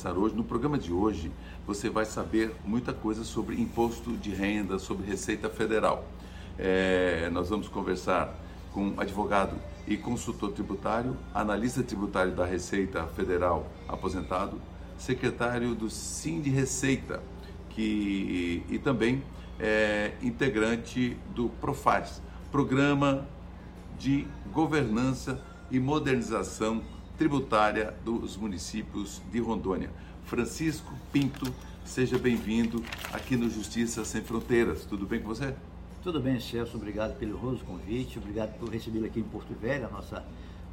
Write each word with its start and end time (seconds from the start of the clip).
conversar 0.00 0.12
hoje. 0.16 0.34
No 0.34 0.44
programa 0.44 0.78
de 0.78 0.92
hoje, 0.92 1.30
você 1.66 1.90
vai 1.90 2.06
saber 2.06 2.54
muita 2.64 2.92
coisa 2.92 3.22
sobre 3.22 3.60
imposto 3.60 4.12
de 4.16 4.30
renda, 4.30 4.78
sobre 4.78 5.06
Receita 5.06 5.50
Federal. 5.50 6.06
É, 6.58 7.28
nós 7.30 7.50
vamos 7.50 7.68
conversar 7.68 8.34
com 8.72 8.94
advogado 8.96 9.56
e 9.86 9.96
consultor 9.96 10.52
tributário, 10.52 11.16
analista 11.34 11.82
tributário 11.82 12.32
da 12.32 12.46
Receita 12.46 13.06
Federal 13.08 13.66
aposentado, 13.86 14.60
secretário 14.96 15.74
do 15.74 15.90
Sim 15.90 16.40
de 16.40 16.48
Receita 16.48 17.20
que, 17.70 18.62
e 18.70 18.78
também 18.78 19.22
é, 19.58 20.12
integrante 20.22 21.16
do 21.34 21.50
Profaz, 21.60 22.22
Programa 22.50 23.26
de 23.98 24.26
Governança 24.52 25.42
e 25.70 25.78
Modernização 25.78 26.82
Tributária 27.20 27.94
dos 28.02 28.34
Municípios 28.34 29.20
de 29.30 29.40
Rondônia. 29.40 29.90
Francisco 30.24 30.90
Pinto, 31.12 31.52
seja 31.84 32.18
bem-vindo 32.18 32.82
aqui 33.12 33.36
no 33.36 33.50
Justiça 33.50 34.06
Sem 34.06 34.22
Fronteiras. 34.22 34.86
Tudo 34.86 35.04
bem 35.04 35.20
com 35.20 35.28
você? 35.28 35.54
Tudo 36.02 36.18
bem, 36.18 36.40
Celso. 36.40 36.78
Obrigado 36.78 37.18
pelo 37.18 37.36
roso 37.36 37.62
convite. 37.62 38.16
Obrigado 38.18 38.58
por 38.58 38.70
recebê-lo 38.70 39.04
aqui 39.04 39.20
em 39.20 39.24
Porto 39.24 39.52
Velho, 39.52 39.84
a 39.84 39.90
nossa, 39.90 40.24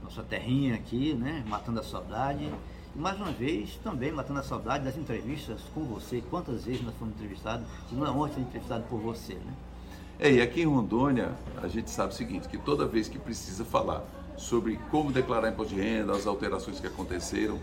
nossa 0.02 0.24
terrinha 0.24 0.76
aqui, 0.76 1.14
né? 1.14 1.44
Matando 1.50 1.82
a 1.82 1.84
saudade. 1.84 2.50
E 2.96 2.98
mais 2.98 3.18
uma 3.18 3.34
vez, 3.34 3.78
também 3.84 4.14
matando 4.14 4.40
a 4.40 4.44
saudade 4.44 4.86
das 4.86 4.96
entrevistas 4.96 5.60
com 5.74 5.84
você. 5.84 6.24
Quantas 6.30 6.64
vezes 6.64 6.82
nós 6.82 6.96
fomos 6.96 7.14
entrevistados? 7.16 7.68
Se 7.90 7.94
não 7.94 8.08
é 8.08 8.10
ontem 8.10 8.40
entrevistado 8.40 8.86
por 8.86 9.02
você, 9.02 9.34
né? 9.34 9.54
É, 10.18 10.32
e 10.32 10.42
aqui 10.42 10.62
em 10.62 10.66
Rondônia, 10.66 11.36
a 11.62 11.68
gente 11.68 11.92
sabe 11.92 12.14
o 12.14 12.16
seguinte, 12.16 12.48
que 12.48 12.58
toda 12.58 12.88
vez 12.88 13.10
que 13.10 13.20
precisa 13.20 13.66
falar 13.66 14.06
sobre 14.38 14.80
como 14.90 15.12
declarar 15.12 15.50
imposto 15.50 15.74
de 15.74 15.82
renda, 15.82 16.14
as 16.14 16.26
alterações 16.26 16.80
que 16.80 16.88
aconteceram, 16.88 17.60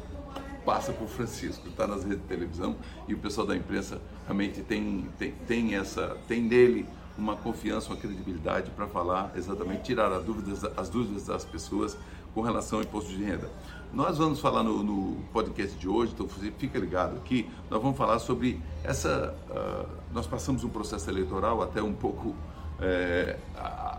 passa 0.64 0.92
por 0.92 1.08
Francisco, 1.08 1.68
está 1.68 1.86
nas 1.86 2.04
redes 2.04 2.22
de 2.22 2.26
televisão 2.26 2.76
e 3.06 3.14
o 3.14 3.18
pessoal 3.18 3.46
da 3.46 3.56
imprensa 3.56 4.00
realmente 4.24 4.62
tem, 4.62 5.08
tem, 5.18 5.32
tem 5.46 5.74
essa, 5.74 6.16
tem 6.26 6.42
nele 6.42 6.86
uma 7.16 7.36
confiança, 7.36 7.90
uma 7.90 7.96
credibilidade 7.96 8.70
para 8.70 8.86
falar 8.86 9.32
exatamente, 9.36 9.82
tirar 9.82 10.10
as 10.12 10.24
dúvidas, 10.24 10.64
as 10.76 10.88
dúvidas 10.88 11.26
das 11.26 11.44
pessoas 11.44 11.96
com 12.34 12.40
relação 12.40 12.78
ao 12.78 12.84
imposto 12.84 13.10
de 13.10 13.22
renda. 13.22 13.48
Nós 13.92 14.18
vamos 14.18 14.40
falar 14.40 14.64
no, 14.64 14.82
no 14.82 15.22
podcast 15.32 15.78
de 15.78 15.88
hoje, 15.88 16.12
então 16.12 16.26
fica 16.58 16.78
ligado 16.78 17.16
aqui, 17.16 17.48
nós 17.70 17.80
vamos 17.80 17.96
falar 17.96 18.18
sobre 18.18 18.60
essa. 18.82 19.32
Uh, 19.48 19.88
nós 20.12 20.26
passamos 20.26 20.64
um 20.64 20.68
processo 20.68 21.08
eleitoral 21.08 21.62
até 21.62 21.80
um 21.80 21.92
pouco 21.92 22.34
é, 22.80 23.36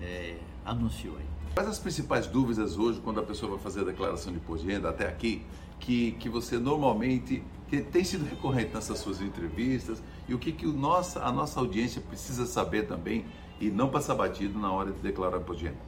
é, 0.01 0.37
anunciou 0.65 1.17
aí. 1.17 1.25
Quais 1.55 1.69
as 1.69 1.79
principais 1.79 2.27
dúvidas 2.27 2.77
hoje 2.77 3.01
quando 3.01 3.19
a 3.19 3.23
pessoa 3.23 3.53
vai 3.53 3.61
fazer 3.61 3.81
a 3.81 3.85
declaração 3.85 4.31
de 4.31 4.39
imposto 4.39 4.67
de 4.67 4.73
renda 4.73 4.91
até 4.91 5.09
aqui 5.09 5.43
que, 5.81 6.13
que 6.13 6.29
você 6.29 6.59
normalmente 6.59 7.43
que 7.69 7.81
tem 7.81 8.05
sido 8.05 8.25
recorrente 8.25 8.75
nessas 8.75 8.99
suas 8.99 9.23
entrevistas 9.23 10.03
e 10.29 10.35
o 10.35 10.39
que, 10.39 10.53
que 10.53 10.67
o 10.67 10.73
nossa, 10.73 11.25
a 11.25 11.33
nossa 11.33 11.59
audiência 11.61 12.01
precisa 12.01 12.45
saber 12.47 12.87
também 12.87 13.25
e 13.59 13.71
não 13.71 13.89
passar 13.89 14.15
batido 14.15 14.59
na 14.59 14.71
hora 14.71 14.93
de 14.93 14.99
declarar 14.99 15.39
imposto 15.39 15.63
de 15.63 15.69
renda? 15.69 15.81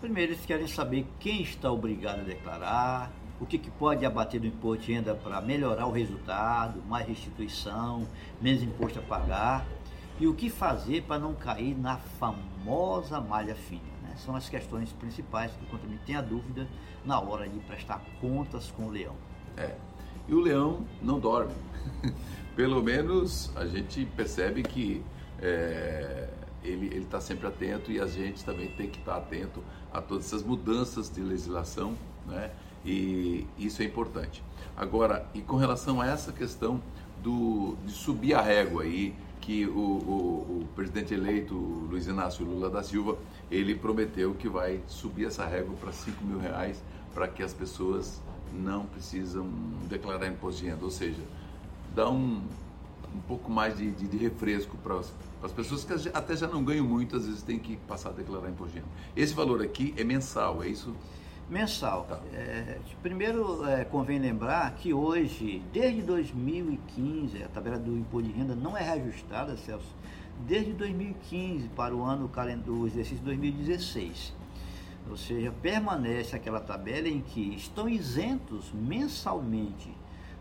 Primeiro, 0.00 0.32
eles 0.32 0.46
querem 0.46 0.68
saber 0.68 1.04
quem 1.18 1.42
está 1.42 1.70
obrigado 1.72 2.20
a 2.20 2.22
declarar, 2.22 3.12
o 3.40 3.46
que, 3.46 3.58
que 3.58 3.70
pode 3.70 4.04
abater 4.04 4.40
do 4.40 4.46
imposto 4.46 4.84
de 4.84 4.92
renda 4.92 5.14
para 5.14 5.40
melhorar 5.40 5.86
o 5.86 5.92
resultado, 5.92 6.82
mais 6.88 7.06
restituição, 7.06 8.06
menos 8.40 8.62
imposto 8.62 8.98
a 8.98 9.02
pagar, 9.02 9.66
e 10.18 10.26
o 10.26 10.34
que 10.34 10.50
fazer 10.50 11.02
para 11.02 11.18
não 11.18 11.34
cair 11.34 11.78
na 11.78 11.96
famosa 11.96 13.20
malha 13.20 13.54
fina. 13.54 13.82
Né? 14.02 14.14
São 14.16 14.34
as 14.34 14.48
questões 14.48 14.92
principais 14.92 15.52
que 15.52 15.64
o 15.64 15.66
contribuinte 15.68 16.02
tem 16.04 16.16
a 16.16 16.20
dúvida 16.20 16.66
na 17.04 17.20
hora 17.20 17.48
de 17.48 17.58
prestar 17.60 18.02
contas 18.20 18.72
com 18.72 18.86
o 18.86 18.90
leão. 18.90 19.14
É. 19.56 19.74
E 20.26 20.34
o 20.34 20.40
leão 20.40 20.84
não 21.00 21.20
dorme. 21.20 21.54
Pelo 22.56 22.82
menos 22.82 23.52
a 23.56 23.64
gente 23.66 24.04
percebe 24.16 24.62
que 24.62 25.04
é, 25.40 26.28
ele 26.62 26.98
está 26.98 27.20
sempre 27.20 27.46
atento 27.46 27.92
e 27.92 28.00
a 28.00 28.06
gente 28.06 28.44
também 28.44 28.68
tem 28.72 28.88
que 28.88 28.98
estar 28.98 29.12
tá 29.12 29.18
atento 29.18 29.62
a 29.92 30.02
todas 30.02 30.26
essas 30.26 30.42
mudanças 30.42 31.08
de 31.08 31.20
legislação, 31.20 31.94
né? 32.26 32.50
E 32.88 33.46
isso 33.58 33.82
é 33.82 33.84
importante. 33.84 34.42
Agora, 34.74 35.28
e 35.34 35.42
com 35.42 35.56
relação 35.56 36.00
a 36.00 36.06
essa 36.06 36.32
questão 36.32 36.80
do, 37.22 37.76
de 37.84 37.92
subir 37.92 38.32
a 38.32 38.40
régua 38.40 38.84
aí, 38.84 39.14
que 39.42 39.66
o, 39.66 39.78
o, 39.78 40.62
o 40.62 40.68
presidente 40.74 41.12
eleito 41.12 41.54
Luiz 41.54 42.06
Inácio 42.06 42.46
Lula 42.46 42.70
da 42.70 42.82
Silva, 42.82 43.18
ele 43.50 43.74
prometeu 43.74 44.34
que 44.34 44.48
vai 44.48 44.80
subir 44.86 45.26
essa 45.26 45.44
régua 45.44 45.74
para 45.78 45.92
5 45.92 46.24
mil 46.24 46.38
reais 46.38 46.82
para 47.14 47.28
que 47.28 47.42
as 47.42 47.52
pessoas 47.52 48.22
não 48.54 48.86
precisam 48.86 49.46
declarar 49.88 50.26
imposto 50.26 50.62
de 50.62 50.70
renda, 50.70 50.84
ou 50.84 50.90
seja, 50.90 51.22
dá 51.94 52.08
um, 52.08 52.40
um 53.14 53.20
pouco 53.26 53.50
mais 53.50 53.76
de, 53.76 53.90
de, 53.90 54.08
de 54.08 54.16
refresco 54.16 54.78
para 54.78 54.98
as, 54.98 55.12
para 55.38 55.46
as 55.46 55.52
pessoas 55.52 55.84
que 55.84 56.08
até 56.14 56.34
já 56.34 56.46
não 56.46 56.64
ganham 56.64 56.86
muito, 56.86 57.16
às 57.16 57.26
vezes 57.26 57.42
tem 57.42 57.58
que 57.58 57.76
passar 57.76 58.10
a 58.10 58.12
declarar 58.12 58.48
imposto 58.48 58.72
de 58.72 58.78
renda. 58.78 58.90
Esse 59.14 59.34
valor 59.34 59.60
aqui 59.60 59.94
é 59.98 60.04
mensal, 60.04 60.62
é 60.62 60.68
isso? 60.68 60.94
Mensal. 61.48 62.04
Tá. 62.04 62.20
É, 62.34 62.78
primeiro, 63.02 63.66
é, 63.66 63.82
convém 63.84 64.18
lembrar 64.18 64.74
que 64.74 64.92
hoje, 64.92 65.62
desde 65.72 66.02
2015, 66.02 67.42
a 67.42 67.48
tabela 67.48 67.78
do 67.78 67.96
imposto 67.96 68.28
de 68.28 68.34
renda 68.34 68.54
não 68.54 68.76
é 68.76 68.82
reajustada, 68.82 69.56
Celso, 69.56 69.96
desde 70.46 70.74
2015 70.74 71.68
para 71.68 71.94
o 71.94 72.04
ano 72.04 72.30
do 72.64 72.86
exercício 72.86 73.24
2016. 73.24 74.36
Ou 75.08 75.16
seja, 75.16 75.50
permanece 75.62 76.36
aquela 76.36 76.60
tabela 76.60 77.08
em 77.08 77.22
que 77.22 77.54
estão 77.54 77.88
isentos 77.88 78.70
mensalmente 78.74 79.90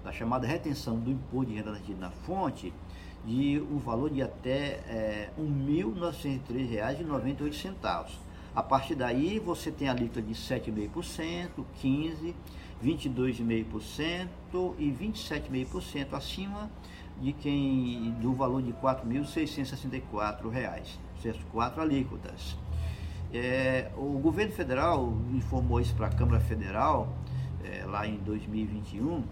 da 0.04 0.12
chamada 0.12 0.46
retenção 0.46 1.00
do 1.00 1.10
imposto 1.10 1.52
de 1.52 1.58
renda 1.58 1.80
na 1.98 2.12
fonte 2.12 2.74
de 3.26 3.64
um 3.72 3.78
valor 3.78 4.10
de 4.10 4.22
até 4.22 4.82
é, 4.88 5.30
R$ 5.38 5.44
1.903,98. 5.44 8.27
A 8.58 8.64
partir 8.64 8.96
daí 8.96 9.38
você 9.38 9.72
tem 9.72 9.88
a 9.88 9.92
alíquota 9.92 10.20
de 10.20 10.34
7,5%, 10.34 11.64
15%, 11.80 12.34
22,5% 12.84 14.74
e 14.80 14.92
27,5% 14.92 16.14
acima 16.14 16.68
de 17.22 17.34
quem 17.34 18.16
do 18.20 18.34
valor 18.34 18.64
de 18.64 18.72
R$ 18.72 18.78
4.664, 18.82 20.82
certo? 21.22 21.46
Quatro 21.52 21.84
alíquotas. 21.84 22.58
É, 23.32 23.92
o 23.96 24.18
governo 24.18 24.54
federal 24.54 25.14
informou 25.36 25.80
isso 25.80 25.94
para 25.94 26.08
a 26.08 26.12
Câmara 26.12 26.40
Federal 26.40 27.14
é, 27.64 27.86
lá 27.86 28.08
em 28.08 28.16
2021 28.16 29.24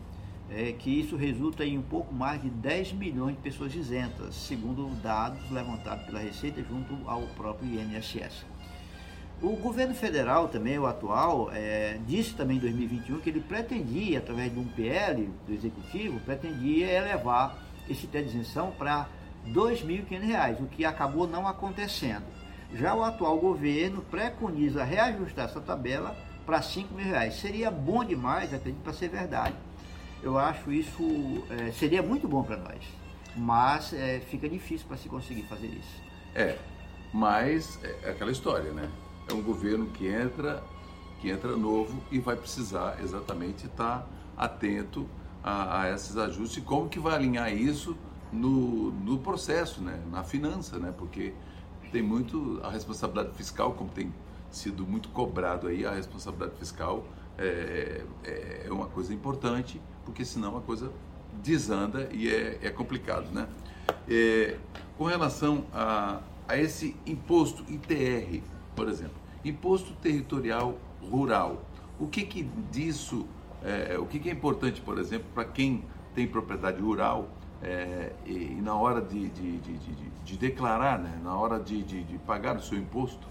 é, 0.52 0.72
que 0.74 0.92
isso 0.92 1.16
resulta 1.16 1.66
em 1.66 1.80
um 1.80 1.82
pouco 1.82 2.14
mais 2.14 2.44
de 2.44 2.52
10 2.52 2.94
milhões 2.94 3.36
de 3.36 3.42
pessoas 3.42 3.74
isentas, 3.74 4.36
segundo 4.36 4.88
dados 5.02 5.50
levantados 5.50 6.06
pela 6.06 6.20
Receita 6.20 6.64
junto 6.64 6.96
ao 7.10 7.24
próprio 7.30 7.68
INSS. 7.68 8.46
O 9.42 9.56
governo 9.58 9.94
federal 9.94 10.48
também, 10.48 10.80
o 10.80 10.86
atual, 10.86 11.50
é, 11.52 12.00
disse 12.08 12.34
também 12.34 12.58
em 12.58 12.60
2021 12.60 13.20
que 13.20 13.30
ele 13.30 13.42
pretendia, 13.42 14.20
através 14.20 14.52
de 14.52 14.60
um 14.60 14.66
PL 14.66 15.30
do 15.46 15.54
Executivo, 15.54 16.20
pretendia 16.22 16.90
elevar 16.90 17.58
esse 17.90 18.08
teto 18.08 18.30
de 18.30 18.38
isenção 18.38 18.72
para 18.72 19.08
R$ 19.46 19.54
2.500, 19.54 20.62
o 20.62 20.68
que 20.68 20.86
acabou 20.86 21.28
não 21.28 21.48
acontecendo. 21.48 22.24
Já 22.74 22.96
o 22.96 23.04
atual 23.04 23.38
governo 23.38 24.02
preconiza 24.04 24.84
reajustar 24.84 25.46
essa 25.46 25.60
tabela 25.60 26.16
para 26.46 26.62
5 26.62 26.94
mil 26.94 27.06
reais. 27.06 27.36
Seria 27.36 27.70
bom 27.70 28.04
demais, 28.04 28.54
acredito, 28.54 28.82
para 28.82 28.94
ser 28.94 29.10
verdade. 29.10 29.56
Eu 30.24 30.38
acho 30.40 30.72
isso 30.72 31.46
é, 31.50 31.72
seria 31.72 32.02
muito 32.02 32.28
bom 32.28 32.42
para 32.42 32.58
nós, 32.58 32.82
mas 33.36 33.94
é, 33.94 34.20
fica 34.22 34.50
difícil 34.50 34.88
para 34.88 34.98
se 34.98 35.10
conseguir 35.10 35.44
fazer 35.44 35.68
isso. 35.68 36.02
É, 36.34 36.58
mas 37.14 37.80
é 37.84 38.10
aquela 38.10 38.32
história, 38.32 38.72
né? 38.72 38.90
É 39.28 39.34
um 39.34 39.42
governo 39.42 39.88
que 39.88 40.08
entra, 40.08 40.64
que 41.20 41.30
entra 41.30 41.56
novo 41.56 42.02
e 42.12 42.20
vai 42.20 42.36
precisar 42.36 42.98
exatamente 43.04 43.66
estar 43.66 44.08
atento 44.38 45.08
a, 45.44 45.82
a 45.82 45.92
esses 45.92 46.18
ajustes 46.18 46.58
e 46.58 46.62
como 46.62 46.90
que 46.90 47.00
vai 47.00 47.16
alinhar 47.16 47.54
isso 47.54 47.96
no, 48.32 48.92
no 48.92 49.20
processo, 49.20 49.82
né? 49.82 50.02
Na 50.12 50.24
finança, 50.24 50.78
né? 50.78 50.94
Porque 50.96 51.34
tem 51.92 52.02
muito 52.02 52.60
a 52.64 52.70
responsabilidade 52.70 53.36
fiscal, 53.36 53.74
como 53.74 53.90
tem 53.90 54.14
sido 54.52 54.86
muito 54.86 55.10
cobrado 55.10 55.68
aí, 55.68 55.86
a 55.86 55.92
responsabilidade 55.92 56.58
fiscal 56.58 57.06
é, 57.38 58.04
é, 58.24 58.66
é 58.68 58.72
uma 58.72 58.88
coisa 58.88 59.14
importante, 59.14 59.82
porque 60.04 60.26
senão 60.26 60.58
a 60.58 60.62
coisa 60.62 60.92
desanda 61.44 62.10
e 62.12 62.30
é, 62.30 62.60
é 62.62 62.70
complicado, 62.70 63.32
né? 63.32 63.48
É, 64.10 64.58
com 64.98 65.06
relação 65.06 65.66
a, 65.74 66.22
a 66.48 66.58
esse 66.58 66.96
imposto 67.06 67.64
ITR, 67.70 68.42
por 68.76 68.90
exemplo, 68.90 69.16
imposto 69.44 69.94
territorial 69.94 70.78
rural, 71.10 71.64
o 72.00 72.08
que 72.08 72.24
que 72.24 72.44
disso, 72.72 73.26
é, 73.64 73.98
o 73.98 74.06
que 74.06 74.20
que 74.20 74.30
é 74.30 74.34
importante, 74.34 74.82
por 74.82 74.98
exemplo, 75.00 75.28
para 75.34 75.46
quem 75.46 75.84
tem 76.14 76.28
propriedade 76.28 76.82
rural 76.82 77.30
é, 77.62 78.12
e, 78.26 78.32
e, 78.32 78.62
na 78.62 78.76
hora 78.76 79.02
de, 79.02 79.30
de, 79.30 79.58
de, 79.58 79.78
de, 80.24 80.38
declarar, 80.38 81.00
né, 81.00 81.20
na 81.24 81.36
hora 81.36 81.60
de, 81.60 81.84
pagar 82.26 82.58
o 82.58 82.62
seu 82.62 82.78
imposto, 82.78 83.28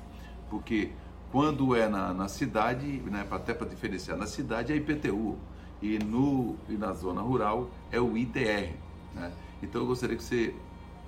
porque 0.48 0.90
quando 1.30 1.74
é 1.74 1.88
na, 1.88 2.14
na 2.14 2.28
cidade, 2.28 2.86
né, 2.86 3.26
até 3.30 3.52
para 3.52 3.68
diferenciar, 3.68 4.16
na 4.16 4.26
cidade 4.26 4.72
é 4.72 4.76
IPTU 4.76 5.36
e, 5.82 5.98
no, 5.98 6.56
e 6.68 6.74
na 6.74 6.92
zona 6.92 7.20
rural 7.20 7.70
é 7.90 8.00
o 8.00 8.16
ITR. 8.16 8.72
Né? 9.14 9.32
Então 9.62 9.82
eu 9.82 9.86
gostaria 9.86 10.16
que 10.16 10.22
você 10.22 10.54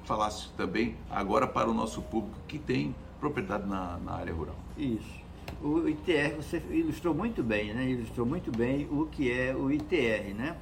falasse 0.04 0.50
também 0.56 0.96
agora 1.10 1.46
para 1.46 1.68
o 1.68 1.74
nosso 1.74 2.02
público 2.02 2.38
que 2.46 2.58
tem 2.58 2.94
propriedade 3.30 3.68
na, 3.68 3.98
na 3.98 4.12
área 4.12 4.32
rural. 4.32 4.56
Isso. 4.76 5.26
O 5.62 5.88
ITR, 5.88 6.36
você 6.36 6.62
ilustrou 6.70 7.14
muito 7.14 7.42
bem, 7.42 7.72
né? 7.72 7.88
Ilustrou 7.88 8.26
muito 8.26 8.50
bem 8.50 8.86
o 8.90 9.06
que 9.06 9.30
é 9.30 9.54
o 9.54 9.70
ITR, 9.70 10.34
né? 10.34 10.56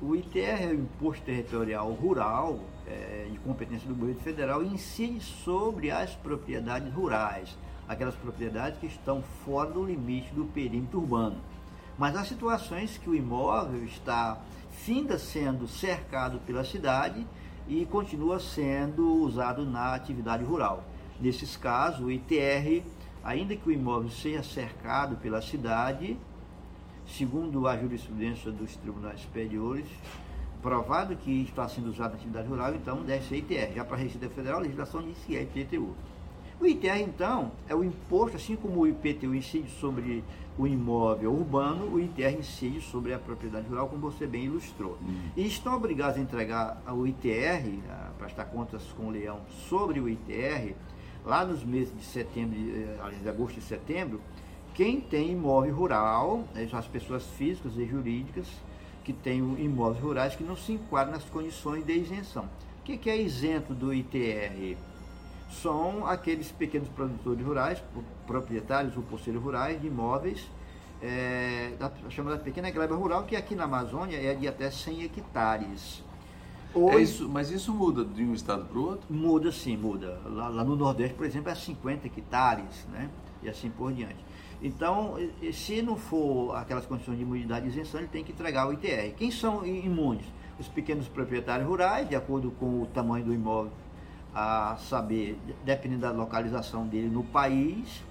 O 0.00 0.14
ITR 0.14 0.62
é 0.62 0.66
o 0.68 0.74
Imposto 0.74 1.24
Territorial 1.24 1.90
Rural, 1.92 2.60
é, 2.86 3.28
de 3.30 3.38
competência 3.40 3.88
do 3.88 3.94
governo 3.94 4.20
federal, 4.20 4.62
incide 4.62 5.20
sobre 5.20 5.90
as 5.90 6.14
propriedades 6.14 6.92
rurais 6.92 7.56
aquelas 7.88 8.14
propriedades 8.14 8.78
que 8.78 8.86
estão 8.86 9.22
fora 9.44 9.70
do 9.70 9.84
limite 9.84 10.32
do 10.34 10.44
perímetro 10.44 11.00
urbano. 11.00 11.38
Mas 11.96 12.14
há 12.14 12.24
situações 12.24 12.98
que 12.98 13.08
o 13.08 13.14
imóvel 13.14 13.82
está 13.84 14.38
finda 14.70 15.18
sendo 15.18 15.66
cercado 15.66 16.38
pela 16.40 16.64
cidade 16.64 17.26
e 17.66 17.84
continua 17.86 18.38
sendo 18.38 19.10
usado 19.22 19.64
na 19.64 19.94
atividade 19.94 20.44
rural. 20.44 20.84
Nesses 21.20 21.56
casos, 21.56 22.00
o 22.00 22.10
ITR, 22.10 22.82
ainda 23.24 23.56
que 23.56 23.68
o 23.68 23.72
imóvel 23.72 24.10
seja 24.10 24.42
cercado 24.42 25.16
pela 25.16 25.42
cidade, 25.42 26.16
segundo 27.06 27.66
a 27.66 27.76
jurisprudência 27.76 28.50
dos 28.52 28.76
tribunais 28.76 29.20
superiores, 29.20 29.86
provado 30.62 31.16
que 31.16 31.42
está 31.42 31.68
sendo 31.68 31.88
usado 31.88 32.10
na 32.10 32.16
atividade 32.16 32.48
rural, 32.48 32.74
então 32.74 33.02
deve 33.02 33.26
ser 33.26 33.36
ITR. 33.38 33.74
Já 33.74 33.84
para 33.84 33.96
a 33.96 34.00
Receita 34.00 34.28
Federal, 34.28 34.58
a 34.58 34.62
legislação 34.62 35.02
diz 35.02 35.18
que 35.26 35.36
é 35.36 35.42
IPTU. 35.42 35.94
O 36.60 36.66
ITR, 36.66 37.00
então, 37.00 37.52
é 37.68 37.74
o 37.74 37.84
imposto, 37.84 38.36
assim 38.36 38.56
como 38.56 38.80
o 38.80 38.86
IPTU 38.86 39.32
incide 39.32 39.70
sobre 39.70 40.24
o 40.58 40.66
imóvel 40.66 41.32
urbano, 41.32 41.86
o 41.86 42.00
ITR 42.00 42.36
incide 42.36 42.80
sobre 42.80 43.14
a 43.14 43.18
propriedade 43.18 43.68
rural, 43.68 43.88
como 43.88 44.10
você 44.10 44.26
bem 44.26 44.46
ilustrou. 44.46 44.98
Uhum. 45.00 45.30
E 45.36 45.46
estão 45.46 45.76
obrigados 45.76 46.18
a 46.18 46.20
entregar 46.20 46.82
o 46.88 47.06
ITR, 47.06 47.78
a 47.88 48.10
prestar 48.18 48.46
contas 48.46 48.82
com 48.96 49.06
o 49.06 49.10
leão 49.10 49.38
sobre 49.68 50.00
o 50.00 50.08
ITR, 50.08 50.74
lá 51.28 51.44
nos 51.44 51.62
meses 51.62 51.94
de 51.94 52.04
setembro, 52.04 52.56
eh, 52.58 53.14
de 53.22 53.28
agosto 53.28 53.58
e 53.58 53.62
setembro, 53.62 54.20
quem 54.74 55.00
tem 55.00 55.32
imóvel 55.32 55.74
rural, 55.74 56.44
né, 56.54 56.68
as 56.72 56.86
pessoas 56.86 57.24
físicas 57.36 57.76
e 57.76 57.84
jurídicas 57.84 58.46
que 59.04 59.12
têm 59.12 59.38
imóveis 59.60 60.02
rurais 60.02 60.34
que 60.34 60.42
não 60.42 60.56
se 60.56 60.72
enquadram 60.72 61.12
nas 61.12 61.24
condições 61.24 61.84
de 61.84 61.92
isenção. 61.92 62.48
O 62.80 62.82
que 62.82 63.10
é 63.10 63.20
isento 63.20 63.74
do 63.74 63.92
ITR? 63.92 64.76
são 65.50 66.06
aqueles 66.06 66.52
pequenos 66.52 66.88
produtores 66.88 67.44
rurais, 67.44 67.82
proprietários 68.26 68.96
ou 68.96 69.02
poceiros 69.02 69.42
rurais 69.42 69.80
de 69.80 69.86
imóveis, 69.86 70.46
é, 71.00 71.72
da 71.78 71.90
chamada 72.10 72.38
pequena 72.38 72.70
gleba 72.70 72.94
rural, 72.94 73.24
que 73.24 73.36
aqui 73.36 73.54
na 73.54 73.64
Amazônia 73.64 74.16
é 74.16 74.34
de 74.34 74.46
até 74.46 74.70
100 74.70 75.04
hectares. 75.04 76.02
Hoje, 76.74 76.96
é 76.96 77.00
isso, 77.00 77.28
mas 77.28 77.50
isso 77.50 77.72
muda 77.72 78.04
de 78.04 78.22
um 78.22 78.34
estado 78.34 78.64
para 78.64 78.78
o 78.78 78.82
outro? 78.88 79.06
Muda 79.12 79.50
sim, 79.50 79.76
muda. 79.76 80.20
Lá, 80.26 80.48
lá, 80.48 80.64
no 80.64 80.76
Nordeste, 80.76 81.14
por 81.14 81.24
exemplo, 81.24 81.50
é 81.50 81.54
50 81.54 82.06
hectares, 82.06 82.86
né? 82.92 83.08
E 83.42 83.48
assim 83.48 83.70
por 83.70 83.92
diante. 83.92 84.16
Então, 84.60 85.14
se 85.52 85.80
não 85.80 85.96
for 85.96 86.54
aquelas 86.56 86.84
condições 86.84 87.16
de 87.16 87.22
imunidade 87.22 87.66
e 87.66 87.68
isenção, 87.68 88.00
ele 88.00 88.08
tem 88.08 88.24
que 88.24 88.32
entregar 88.32 88.68
o 88.68 88.72
ITR. 88.72 89.14
Quem 89.16 89.30
são 89.30 89.64
imunes? 89.64 90.26
Os 90.58 90.66
pequenos 90.66 91.06
proprietários 91.06 91.68
rurais, 91.68 92.08
de 92.08 92.16
acordo 92.16 92.50
com 92.50 92.82
o 92.82 92.86
tamanho 92.86 93.24
do 93.24 93.32
imóvel 93.32 93.72
a 94.34 94.76
saber, 94.88 95.38
dependendo 95.64 96.02
da 96.02 96.10
localização 96.10 96.86
dele 96.86 97.08
no 97.08 97.22
país, 97.22 98.02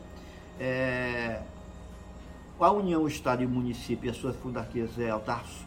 é, 0.60 1.42
a 2.60 2.72
União, 2.72 3.04
o 3.04 3.08
Estado 3.08 3.44
e 3.44 3.46
o 3.46 3.50
município 3.50 4.08
e 4.08 4.10
as 4.10 4.18
suas 4.18 4.36
fundações 4.38 4.98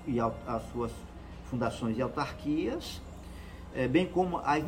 e 0.06 0.20
as 0.20 0.62
suas 0.72 0.92
fundações 1.50 1.98
e 1.98 2.02
autarquias, 2.02 3.02
é, 3.74 3.86
bem 3.86 4.06
como 4.06 4.38
as 4.38 4.64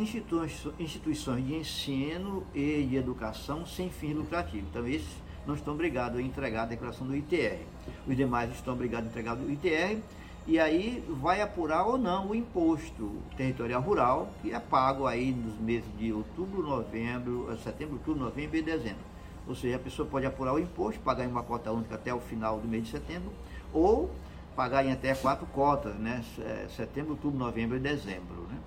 instituições 0.79 1.46
de 1.46 1.55
ensino 1.55 2.44
e 2.55 2.87
de 2.88 2.96
educação 2.96 3.64
sem 3.64 3.88
fins 3.90 4.14
lucrativos. 4.14 4.69
Então, 4.70 4.87
esses 4.87 5.23
não 5.46 5.55
estão 5.55 5.75
obrigados 5.75 6.19
a 6.19 6.23
entregar 6.23 6.62
a 6.62 6.67
declaração 6.67 7.06
do 7.06 7.17
ITR. 7.17 7.58
Os 8.06 8.17
demais 8.17 8.52
estão 8.52 8.75
obrigados 8.75 9.08
a 9.08 9.11
entregar 9.11 9.37
o 9.37 9.50
ITR 9.50 9.99
e 10.46 10.58
aí 10.58 11.05
vai 11.08 11.40
apurar 11.40 11.84
ou 11.84 11.96
não 11.96 12.29
o 12.29 12.34
imposto 12.34 13.12
territorial 13.37 13.81
rural, 13.81 14.28
que 14.40 14.52
é 14.52 14.58
pago 14.58 15.06
aí 15.06 15.32
nos 15.32 15.58
meses 15.58 15.88
de 15.99 16.12
outubro, 16.12 16.62
novembro, 16.62 17.49
eh, 17.52 17.56
setembro, 17.62 17.94
outubro, 17.94 18.25
novembro 18.25 18.56
e 18.56 18.62
dezembro. 18.62 19.12
Ou 19.47 19.54
seja, 19.54 19.76
a 19.76 19.78
pessoa 19.78 20.06
pode 20.09 20.26
apurar 20.26 20.54
o 20.54 20.59
imposto, 20.59 21.00
pagar 21.00 21.25
em 21.25 21.28
uma 21.28 21.42
cota 21.42 21.71
única 21.71 21.95
até 21.95 22.12
o 22.12 22.21
final 22.21 22.59
do 22.59 22.68
mês 22.68 22.85
de 22.85 22.90
setembro, 22.90 23.33
ou 23.73 24.11
pagar 24.54 24.85
em 24.85 24.92
até 24.92 25.14
quatro 25.14 25.47
cotas, 25.47 25.94
né? 25.94 26.23
Eh, 26.38 26.66
setembro, 26.76 27.12
outubro, 27.12 27.38
novembro 27.38 27.76
e 27.76 27.80
dezembro. 27.80 28.47
Né? 28.50 28.59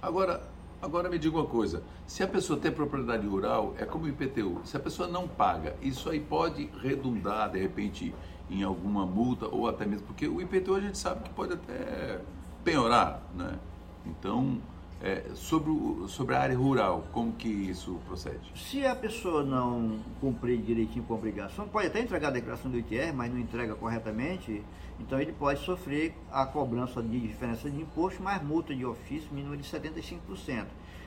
Agora, 0.00 0.42
agora 0.80 1.08
me 1.08 1.18
diga 1.18 1.36
uma 1.36 1.46
coisa, 1.46 1.82
se 2.06 2.22
a 2.22 2.28
pessoa 2.28 2.58
tem 2.58 2.70
propriedade 2.70 3.26
rural, 3.26 3.74
é 3.78 3.84
como 3.84 4.04
o 4.04 4.08
IPTU, 4.08 4.60
se 4.64 4.76
a 4.76 4.80
pessoa 4.80 5.08
não 5.08 5.28
paga, 5.28 5.76
isso 5.80 6.10
aí 6.10 6.20
pode 6.20 6.68
redundar, 6.82 7.50
de 7.50 7.58
repente, 7.58 8.14
em 8.50 8.62
alguma 8.62 9.06
multa 9.06 9.46
ou 9.46 9.68
até 9.68 9.86
mesmo 9.86 10.06
porque 10.06 10.26
o 10.26 10.40
IPTU 10.40 10.74
a 10.74 10.80
gente 10.80 10.98
sabe 10.98 11.22
que 11.22 11.30
pode 11.30 11.54
até 11.54 12.20
penhorar, 12.64 13.22
né? 13.34 13.58
Então, 14.04 14.58
é, 15.02 15.24
sobre, 15.34 15.70
o, 15.70 16.06
sobre 16.08 16.36
a 16.36 16.40
área 16.40 16.56
rural, 16.56 17.04
como 17.12 17.32
que 17.32 17.48
isso 17.48 17.98
procede? 18.06 18.38
Se 18.54 18.86
a 18.86 18.94
pessoa 18.94 19.42
não 19.42 19.98
cumprir 20.20 20.62
direitinho 20.62 21.04
com 21.04 21.14
a 21.14 21.16
obrigação, 21.16 21.66
pode 21.66 21.88
até 21.88 22.00
entregar 22.00 22.28
a 22.28 22.30
declaração 22.30 22.70
do 22.70 22.78
ITR, 22.78 23.12
mas 23.12 23.32
não 23.32 23.38
entrega 23.38 23.74
corretamente, 23.74 24.62
então 25.00 25.20
ele 25.20 25.32
pode 25.32 25.60
sofrer 25.60 26.14
a 26.30 26.46
cobrança 26.46 27.02
de 27.02 27.18
diferença 27.18 27.68
de 27.68 27.80
imposto, 27.80 28.22
mais 28.22 28.40
multa 28.42 28.72
de 28.72 28.86
ofício 28.86 29.28
mínima 29.32 29.56
de 29.56 29.64
75%. 29.64 30.66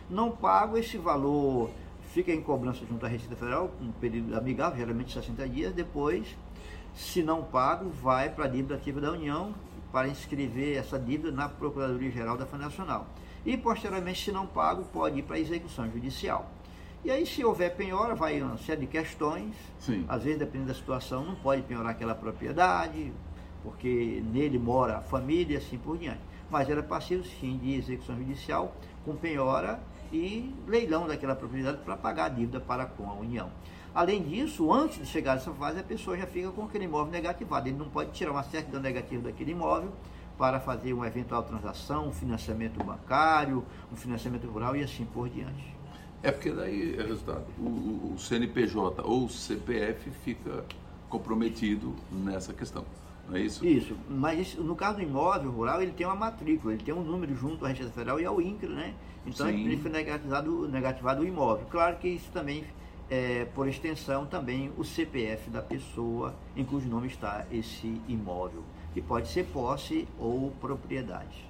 Não 0.09 0.29
pago 0.29 0.77
esse 0.77 0.97
valor, 0.97 1.71
fica 2.13 2.33
em 2.33 2.41
cobrança 2.41 2.85
junto 2.85 3.05
à 3.05 3.09
Receita 3.09 3.35
Federal, 3.37 3.71
um 3.81 3.91
período 3.93 4.37
amigável, 4.37 4.77
geralmente 4.77 5.13
60 5.13 5.47
dias, 5.47 5.73
depois 5.73 6.35
se 6.93 7.21
não 7.23 7.43
pago, 7.43 7.89
vai 7.89 8.29
para 8.29 8.45
a 8.45 8.47
dívida 8.47 8.75
ativa 8.75 9.01
da 9.01 9.11
União 9.11 9.53
para 9.91 10.07
inscrever 10.07 10.77
essa 10.77 10.97
dívida 10.97 11.31
na 11.31 11.47
Procuradoria-Geral 11.47 12.37
da 12.37 12.45
Fazenda 12.45 12.69
Nacional. 12.69 13.07
E, 13.45 13.55
posteriormente, 13.55 14.23
se 14.23 14.31
não 14.31 14.47
pago, 14.47 14.83
pode 14.85 15.19
ir 15.19 15.23
para 15.23 15.35
a 15.35 15.39
execução 15.39 15.89
judicial. 15.91 16.49
E 17.03 17.11
aí, 17.11 17.25
se 17.25 17.45
houver 17.45 17.75
penhora, 17.75 18.15
vai 18.15 18.41
uma 18.41 18.57
série 18.57 18.81
de 18.81 18.87
questões. 18.87 19.53
Sim. 19.79 20.03
Às 20.07 20.23
vezes, 20.23 20.39
dependendo 20.39 20.69
da 20.69 20.73
situação, 20.73 21.23
não 21.23 21.35
pode 21.35 21.61
penhorar 21.61 21.91
aquela 21.91 22.15
propriedade, 22.15 23.13
porque 23.61 24.23
nele 24.31 24.57
mora 24.57 24.97
a 24.97 25.01
família 25.01 25.53
e 25.53 25.57
assim 25.57 25.77
por 25.77 25.97
diante. 25.97 26.21
Mas 26.49 26.69
era 26.69 26.81
passivo, 26.81 27.23
sim, 27.23 27.59
de 27.61 27.75
execução 27.75 28.17
judicial, 28.17 28.75
com 29.03 29.15
penhora 29.15 29.79
e 30.11 30.53
leilão 30.67 31.07
daquela 31.07 31.35
propriedade 31.35 31.77
para 31.85 31.95
pagar 31.95 32.25
a 32.25 32.29
dívida 32.29 32.59
para 32.59 32.85
com 32.85 33.07
a 33.09 33.13
União. 33.13 33.51
Além 33.93 34.23
disso, 34.23 34.73
antes 34.73 34.97
de 34.97 35.05
chegar 35.05 35.35
nessa 35.35 35.51
fase, 35.51 35.79
a 35.79 35.83
pessoa 35.83 36.17
já 36.17 36.27
fica 36.27 36.51
com 36.51 36.65
aquele 36.65 36.85
imóvel 36.85 37.11
negativado. 37.11 37.69
Ele 37.69 37.77
não 37.77 37.89
pode 37.89 38.11
tirar 38.11 38.31
uma 38.31 38.43
certidão 38.43 38.81
negativa 38.81 39.23
daquele 39.23 39.51
imóvel 39.51 39.91
para 40.37 40.59
fazer 40.59 40.93
uma 40.93 41.07
eventual 41.07 41.43
transação, 41.43 42.07
um 42.07 42.11
financiamento 42.11 42.83
bancário, 42.83 43.63
um 43.91 43.95
financiamento 43.95 44.47
rural 44.47 44.75
e 44.75 44.83
assim 44.83 45.05
por 45.05 45.29
diante. 45.29 45.75
É 46.21 46.31
porque 46.31 46.51
daí 46.51 46.95
é 46.97 47.03
resultado. 47.03 47.45
O, 47.59 48.13
o 48.13 48.15
CNPJ 48.17 49.01
ou 49.03 49.25
o 49.25 49.29
CPF 49.29 50.09
fica 50.09 50.65
comprometido 51.09 51.95
nessa 52.11 52.53
questão. 52.53 52.83
Não 53.29 53.37
é 53.37 53.41
isso? 53.41 53.65
Isso, 53.65 53.95
mas 54.09 54.55
no 54.55 54.75
caso 54.75 54.97
do 54.97 55.03
imóvel 55.03 55.51
rural, 55.51 55.81
ele 55.81 55.91
tem 55.91 56.05
uma 56.05 56.15
matrícula, 56.15 56.73
ele 56.73 56.83
tem 56.83 56.93
um 56.93 57.03
número 57.03 57.35
junto 57.35 57.65
à 57.65 57.69
Receita 57.69 57.91
Federal 57.91 58.19
e 58.19 58.25
ao 58.25 58.41
INCRA, 58.41 58.69
né? 58.69 58.93
Então 59.25 59.47
Sim. 59.47 59.65
ele 59.65 59.77
foi 59.77 59.89
negativado, 59.89 60.67
negativado 60.67 61.21
o 61.23 61.25
imóvel. 61.25 61.65
Claro 61.69 61.97
que 61.97 62.07
isso 62.07 62.29
também, 62.31 62.63
é, 63.09 63.45
por 63.45 63.67
extensão, 63.67 64.25
também 64.25 64.71
o 64.77 64.83
CPF 64.83 65.49
da 65.49 65.61
pessoa 65.61 66.35
em 66.55 66.63
cujo 66.63 66.87
nome 66.87 67.07
está 67.07 67.45
esse 67.51 67.99
imóvel, 68.07 68.63
que 68.95 69.01
pode 69.01 69.27
ser 69.27 69.43
posse 69.47 70.07
ou 70.17 70.51
propriedade. 70.51 71.45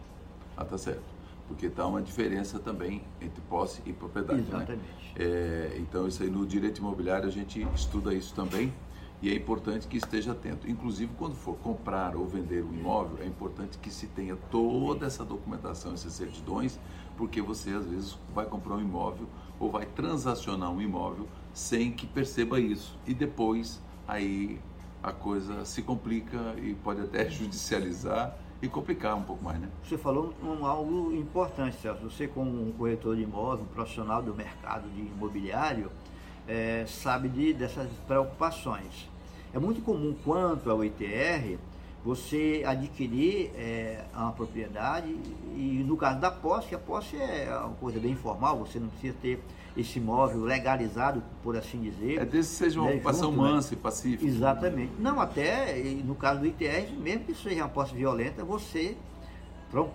Ah, 0.58 0.66
tá 0.66 0.80
certo. 0.80 1.04
Porque 1.48 1.68
está 1.68 1.86
uma 1.86 2.02
diferença 2.02 2.58
também 2.58 3.04
entre 3.22 3.40
posse 3.42 3.84
e 3.86 3.94
propriedade. 3.94 4.42
Né? 4.42 4.48
Exatamente. 4.48 4.82
Né? 4.82 5.16
É, 5.16 5.78
então, 5.78 6.08
isso 6.08 6.24
aí 6.24 6.30
no 6.32 6.44
direito 6.44 6.80
imobiliário 6.80 7.28
a 7.28 7.32
gente 7.32 7.62
estuda 7.76 8.16
isso 8.16 8.34
também 8.34 8.74
e 9.22 9.30
é 9.30 9.36
importante 9.36 9.86
que 9.86 9.96
esteja 9.96 10.32
atento. 10.32 10.68
Inclusive, 10.68 11.12
quando 11.20 11.36
for 11.36 11.56
comprar 11.58 12.16
ou 12.16 12.26
vender 12.26 12.64
um 12.64 12.74
imóvel, 12.74 13.24
é 13.24 13.28
importante 13.28 13.78
que 13.78 13.92
se 13.92 14.08
tenha 14.08 14.36
toda 14.50 15.06
essa 15.06 15.24
documentação, 15.24 15.94
essas 15.94 16.14
certidões, 16.14 16.80
porque 17.16 17.44
você 17.44 17.70
às 17.70 17.86
vezes 17.86 18.18
vai 18.34 18.48
comprar 18.48 18.74
um 18.74 18.82
imóvel 18.82 19.28
ou 19.60 19.70
vai 19.70 19.86
transacionar 19.86 20.72
um 20.72 20.82
imóvel 20.82 21.28
sem 21.54 21.92
que 21.92 22.08
perceba 22.08 22.60
isso. 22.60 22.98
E 23.06 23.14
depois 23.14 23.80
aí 24.08 24.60
a 25.06 25.12
coisa 25.12 25.64
se 25.66 25.84
complica 25.84 26.56
e 26.58 26.74
pode 26.74 27.02
até 27.02 27.30
judicializar 27.30 28.36
e 28.60 28.68
complicar 28.68 29.16
um 29.16 29.22
pouco 29.22 29.44
mais, 29.44 29.60
né? 29.60 29.70
Você 29.84 29.98
falou 29.98 30.34
um, 30.44 30.66
algo 30.66 31.14
importante, 31.14 31.78
Celso. 31.78 32.10
Você, 32.10 32.28
como 32.28 32.50
um 32.50 32.72
corretor 32.72 33.16
de 33.16 33.22
imóvel, 33.22 33.66
um 33.66 33.68
profissional 33.68 34.24
do 34.24 34.34
mercado 34.34 34.90
de 34.90 35.02
imobiliário, 35.02 35.92
é, 36.48 36.86
sabe 36.88 37.30
de, 37.30 37.54
dessas 37.54 37.88
preocupações. 38.08 39.08
É 39.54 39.60
muito 39.60 39.82
comum 39.82 40.16
quanto 40.24 40.72
ao 40.72 40.84
ITR 40.84 41.60
você 42.06 42.62
adquirir 42.64 43.50
é, 43.56 44.06
uma 44.16 44.32
propriedade 44.32 45.10
e 45.56 45.84
no 45.84 45.98
caso 45.98 46.20
da 46.20 46.30
posse, 46.30 46.76
a 46.76 46.78
posse 46.78 47.18
é 47.18 47.50
uma 47.60 47.74
coisa 47.78 48.00
bem 48.00 48.12
informal, 48.12 48.60
você 48.60 48.80
não 48.80 48.90
precisa 48.90 49.16
ter 49.20 49.44
esse 49.76 49.98
imóvel 49.98 50.44
legalizado, 50.44 51.24
por 51.42 51.58
assim 51.58 51.82
dizer. 51.82 52.20
É 52.20 52.26
desde 52.26 52.52
que 52.52 52.58
seja 52.58 52.80
uma 52.80 52.90
né, 52.90 52.96
ocupação 52.98 53.32
junto, 53.32 53.44
né? 53.44 53.50
mansa 53.50 53.72
né? 53.72 53.78
e 53.78 53.82
pacífica. 53.82 54.26
Exatamente. 54.26 54.92
Não, 55.00 55.20
até 55.20 55.76
no 56.06 56.14
caso 56.14 56.42
do 56.42 56.46
ITR, 56.46 56.94
mesmo 56.96 57.26
que 57.26 57.34
seja 57.34 57.64
uma 57.64 57.70
posse 57.70 57.96
violenta, 57.96 58.44
você 58.46 58.96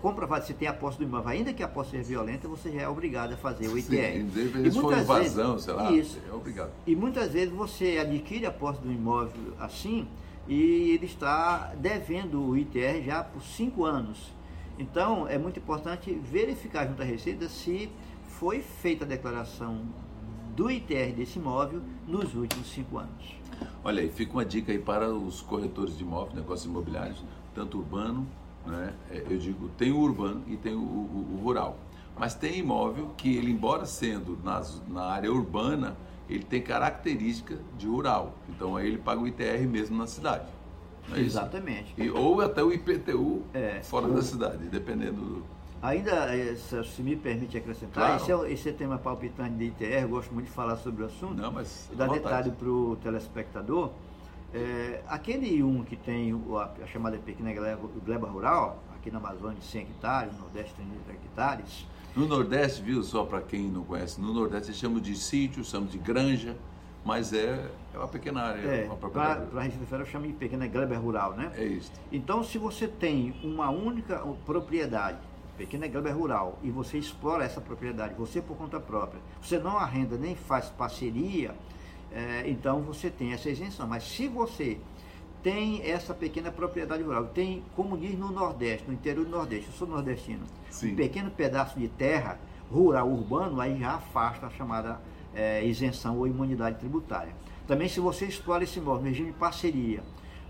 comprovar 0.02 0.42
se 0.42 0.52
tem 0.52 0.66
a 0.66 0.74
posse 0.74 0.98
do 0.98 1.04
imóvel, 1.04 1.28
ainda 1.28 1.54
que 1.54 1.62
a 1.62 1.68
posse 1.68 1.92
seja 1.92 2.02
violenta, 2.02 2.48
você 2.48 2.72
já 2.72 2.82
é 2.82 2.88
obrigado 2.88 3.34
a 3.34 3.36
fazer 3.36 3.68
o 3.68 3.78
ITR. 3.78 3.88
Sim, 3.88 4.30
e 4.64 4.70
for 4.72 4.98
invasão, 4.98 5.52
vezes, 5.52 5.64
sei 5.64 5.74
lá, 5.74 5.92
isso, 5.92 6.18
é 6.28 6.34
obrigado. 6.34 6.72
E 6.84 6.96
muitas 6.96 7.32
vezes 7.32 7.54
você 7.54 7.98
adquire 7.98 8.44
a 8.46 8.50
posse 8.50 8.80
do 8.80 8.90
imóvel 8.92 9.54
assim 9.60 10.08
e 10.48 10.90
ele 10.90 11.06
está 11.06 11.72
devendo 11.76 12.42
o 12.42 12.56
ITR 12.56 13.02
já 13.04 13.22
por 13.22 13.42
cinco 13.42 13.84
anos. 13.84 14.32
Então, 14.78 15.28
é 15.28 15.38
muito 15.38 15.58
importante 15.58 16.12
verificar 16.12 16.86
junto 16.86 17.02
à 17.02 17.04
Receita 17.04 17.48
se 17.48 17.90
foi 18.24 18.60
feita 18.60 19.04
a 19.04 19.08
declaração 19.08 19.82
do 20.56 20.70
ITR 20.70 21.12
desse 21.14 21.38
imóvel 21.38 21.82
nos 22.06 22.34
últimos 22.34 22.70
cinco 22.70 22.98
anos. 22.98 23.38
Olha 23.84 24.02
aí, 24.02 24.10
fica 24.10 24.32
uma 24.32 24.44
dica 24.44 24.72
aí 24.72 24.78
para 24.78 25.12
os 25.12 25.42
corretores 25.42 25.96
de 25.96 26.02
imóveis, 26.02 26.34
negócios 26.34 26.66
imobiliários, 26.66 27.22
tanto 27.54 27.78
urbano 27.78 28.26
né? 28.66 28.94
É, 29.10 29.24
eu 29.28 29.38
digo, 29.38 29.68
tem 29.70 29.92
o 29.92 29.98
urbano 29.98 30.42
e 30.46 30.56
tem 30.56 30.74
o, 30.74 30.78
o, 30.78 31.26
o, 31.34 31.40
rural. 31.42 31.78
Mas 32.18 32.34
tem 32.34 32.58
imóvel 32.58 33.10
que 33.16 33.36
ele, 33.36 33.50
embora 33.50 33.86
sendo 33.86 34.38
nas, 34.44 34.82
na 34.88 35.04
área 35.04 35.32
urbana, 35.32 35.96
ele 36.34 36.44
tem 36.44 36.62
característica 36.62 37.58
de 37.76 37.86
rural. 37.86 38.34
Então 38.48 38.76
aí 38.76 38.86
ele 38.86 38.98
paga 38.98 39.20
o 39.20 39.26
ITR 39.26 39.66
mesmo 39.68 39.96
na 39.96 40.06
cidade. 40.06 40.46
É 41.12 41.20
Exatamente. 41.20 41.94
E, 41.98 42.08
ou 42.10 42.40
até 42.40 42.62
o 42.62 42.72
IPTU 42.72 43.42
é, 43.52 43.80
fora 43.82 44.06
o... 44.06 44.14
da 44.14 44.22
cidade, 44.22 44.68
dependendo 44.68 45.20
do... 45.20 45.44
Ainda, 45.82 46.28
se 46.84 47.02
me 47.02 47.16
permite 47.16 47.56
acrescentar, 47.56 48.18
claro. 48.18 48.22
esse, 48.22 48.32
é, 48.32 48.52
esse 48.52 48.68
é 48.68 48.72
tema 48.72 48.98
palpitante 48.98 49.54
de 49.54 49.64
ITR, 49.64 50.02
eu 50.02 50.08
gosto 50.10 50.32
muito 50.32 50.46
de 50.46 50.52
falar 50.52 50.76
sobre 50.76 51.04
o 51.04 51.06
assunto. 51.06 51.40
Não, 51.40 51.50
mas. 51.50 51.88
Dar 51.94 52.06
detalhe 52.06 52.50
para 52.50 52.68
o 52.68 52.96
telespectador. 52.96 53.90
É, 54.52 55.00
aquele 55.08 55.62
um 55.62 55.82
que 55.82 55.96
tem 55.96 56.38
a, 56.54 56.84
a 56.84 56.86
chamada 56.86 57.16
pequena 57.16 57.50
gleba, 57.54 57.88
gleba, 58.04 58.28
rural, 58.28 58.82
aqui 58.94 59.10
na 59.10 59.18
Amazônia 59.18 59.58
de 59.58 59.64
100 59.64 59.82
hectares, 59.82 60.32
no 60.34 60.40
Nordeste 60.40 60.74
30 60.74 61.12
hectares. 61.12 61.86
No 62.16 62.26
Nordeste, 62.26 62.82
viu, 62.82 63.02
só 63.02 63.24
para 63.24 63.40
quem 63.40 63.68
não 63.68 63.84
conhece, 63.84 64.20
no 64.20 64.32
Nordeste 64.32 64.72
chamamos 64.72 65.02
de 65.02 65.16
sítio, 65.16 65.64
chamamos 65.64 65.92
de 65.92 65.98
granja, 65.98 66.56
mas 67.04 67.32
é, 67.32 67.70
é 67.94 67.98
uma 67.98 68.08
pequena 68.08 68.42
área. 68.42 68.60
É, 68.60 68.88
para 68.88 69.46
a 69.54 69.60
Receita 69.62 69.86
Federal 69.86 70.06
chama 70.06 70.26
de 70.26 70.32
pequena 70.32 70.66
gleba 70.66 70.96
rural, 70.96 71.34
né? 71.34 71.52
É 71.56 71.64
isso. 71.64 71.92
Então, 72.10 72.42
se 72.42 72.58
você 72.58 72.88
tem 72.88 73.34
uma 73.44 73.70
única 73.70 74.18
propriedade, 74.44 75.18
pequena 75.56 75.86
gleba 75.86 76.10
rural, 76.10 76.58
e 76.62 76.70
você 76.70 76.98
explora 76.98 77.44
essa 77.44 77.60
propriedade, 77.60 78.14
você 78.14 78.42
por 78.42 78.56
conta 78.56 78.80
própria, 78.80 79.20
você 79.40 79.58
não 79.58 79.78
arrenda 79.78 80.16
nem 80.16 80.34
faz 80.34 80.66
parceria, 80.66 81.54
é, 82.12 82.42
então 82.46 82.80
você 82.80 83.08
tem 83.08 83.32
essa 83.32 83.48
isenção. 83.48 83.86
Mas 83.86 84.02
se 84.02 84.26
você 84.26 84.80
tem 85.42 85.82
essa 85.82 86.12
pequena 86.12 86.50
propriedade 86.50 87.02
rural, 87.02 87.26
tem, 87.26 87.62
como 87.74 87.96
diz 87.96 88.18
no 88.18 88.30
Nordeste, 88.30 88.86
no 88.86 88.92
interior 88.92 89.24
do 89.24 89.30
Nordeste, 89.30 89.68
eu 89.68 89.72
sou 89.72 89.88
nordestino, 89.88 90.44
Sim. 90.68 90.92
um 90.92 90.96
pequeno 90.96 91.30
pedaço 91.30 91.78
de 91.78 91.88
terra 91.88 92.38
rural, 92.70 93.08
urbano, 93.08 93.60
aí 93.60 93.78
já 93.78 93.94
afasta 93.94 94.46
a 94.46 94.50
chamada 94.50 95.00
é, 95.34 95.64
isenção 95.64 96.18
ou 96.18 96.26
imunidade 96.26 96.78
tributária. 96.78 97.34
Também 97.66 97.88
se 97.88 98.00
você 98.00 98.26
explora 98.26 98.64
esse 98.64 98.78
imóvel 98.78 99.04
regime 99.04 99.32
de 99.32 99.38
parceria, 99.38 100.02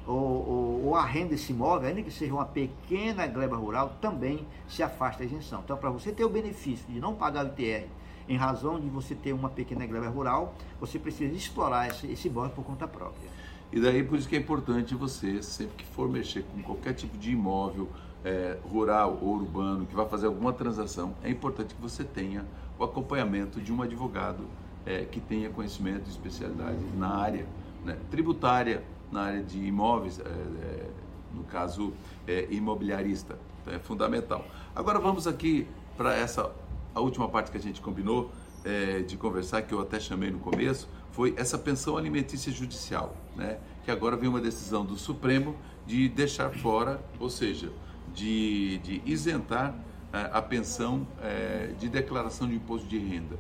ou, 0.07 0.17
ou, 0.17 0.87
ou, 0.87 0.97
arrenda 0.97 1.35
esse 1.35 1.53
imóvel, 1.53 1.89
ainda 1.89 2.03
que 2.03 2.11
seja 2.11 2.33
uma 2.33 2.47
pequena 2.47 3.27
gleba 3.27 3.57
rural, 3.57 3.97
também 4.01 4.47
se 4.69 4.83
afasta 4.83 5.23
a 5.23 5.27
isenção. 5.27 5.61
Então, 5.65 5.77
para 5.77 5.91
você 5.91 6.11
ter 6.11 6.25
o 6.25 6.29
benefício 6.29 6.85
de 6.89 6.99
não 6.99 7.15
pagar 7.15 7.45
o 7.45 7.49
ITR 7.49 7.87
em 8.29 8.37
razão 8.37 8.81
de 8.81 8.89
você 8.89 9.15
ter 9.15 9.33
uma 9.33 9.51
pequena 9.51 9.87
gleba 9.87 10.09
rural, 10.09 10.55
você 10.81 10.99
precisa 10.99 11.35
explorar 11.35 11.89
esse, 11.89 12.07
esse 12.07 12.29
imóvel 12.29 12.51
por 12.51 12.65
conta 12.65 12.89
própria. 12.89 13.29
E 13.73 13.81
daí 13.81 14.03
por 14.03 14.19
isso 14.19 14.29
que 14.29 14.37
é 14.37 14.39
importante 14.39 14.95
você, 14.95 15.43
sempre 15.43 15.77
que 15.77 15.85
for 15.85 16.09
mexer 16.09 16.43
com 16.43 16.63
qualquer 16.63 16.93
tipo 16.93 17.17
de 17.17 17.31
imóvel 17.31 17.89
é, 18.25 18.59
rural 18.65 19.19
ou 19.23 19.35
urbano, 19.35 19.87
que 19.87 19.95
vai 19.95 20.09
fazer 20.09 20.27
alguma 20.27 20.53
transação, 20.53 21.15
é 21.23 21.31
importante 21.31 21.75
que 21.75 21.81
você 21.81 22.03
tenha 22.03 22.45
o 22.79 22.85
acompanhamento 22.85 23.61
de 23.61 23.73
um 23.73 23.81
advogado 23.81 24.45
é, 24.85 25.05
que 25.05 25.21
tenha 25.21 25.51
conhecimento 25.51 26.07
e 26.07 26.11
especialidade 26.11 26.79
na 26.97 27.09
área 27.09 27.47
né, 27.85 27.97
tributária, 28.11 28.83
na 29.11 29.23
área 29.23 29.43
de 29.43 29.59
imóveis, 29.59 30.19
é, 30.19 30.25
é 30.25 30.91
no 31.33 31.45
caso 31.45 31.93
é, 32.27 32.49
imobiliarista. 32.51 33.39
Então 33.63 33.73
é 33.73 33.79
fundamental. 33.79 34.45
Agora 34.75 34.99
vamos 34.99 35.27
aqui 35.27 35.67
para 35.97 36.15
essa 36.15 36.51
a 36.95 37.01
última 37.01 37.29
parte 37.29 37.51
que 37.51 37.57
a 37.57 37.61
gente 37.61 37.81
combinou 37.81 38.31
é, 38.65 39.01
de 39.01 39.17
conversar, 39.17 39.63
que 39.63 39.73
eu 39.73 39.81
até 39.81 40.01
chamei 40.01 40.31
no 40.31 40.39
começo, 40.39 40.89
foi 41.13 41.35
essa 41.37 41.59
pensão 41.59 41.97
alimentícia 41.97 42.53
judicial, 42.53 43.17
né? 43.37 43.59
que 43.85 43.91
agora 43.91 44.17
vem 44.17 44.29
uma 44.29 44.41
decisão 44.41 44.85
do 44.85 44.97
Supremo 44.97 45.57
de 45.87 46.09
deixar 46.09 46.51
fora, 46.51 47.03
ou 47.19 47.29
seja, 47.29 47.73
de, 48.15 48.79
de 48.79 49.03
isentar 49.05 49.75
é, 50.13 50.31
a 50.33 50.43
pensão 50.43 51.07
é, 51.23 51.73
de 51.79 51.89
declaração 51.89 52.49
de 52.49 52.55
imposto 52.55 52.87
de 52.87 52.99
renda. 52.99 53.37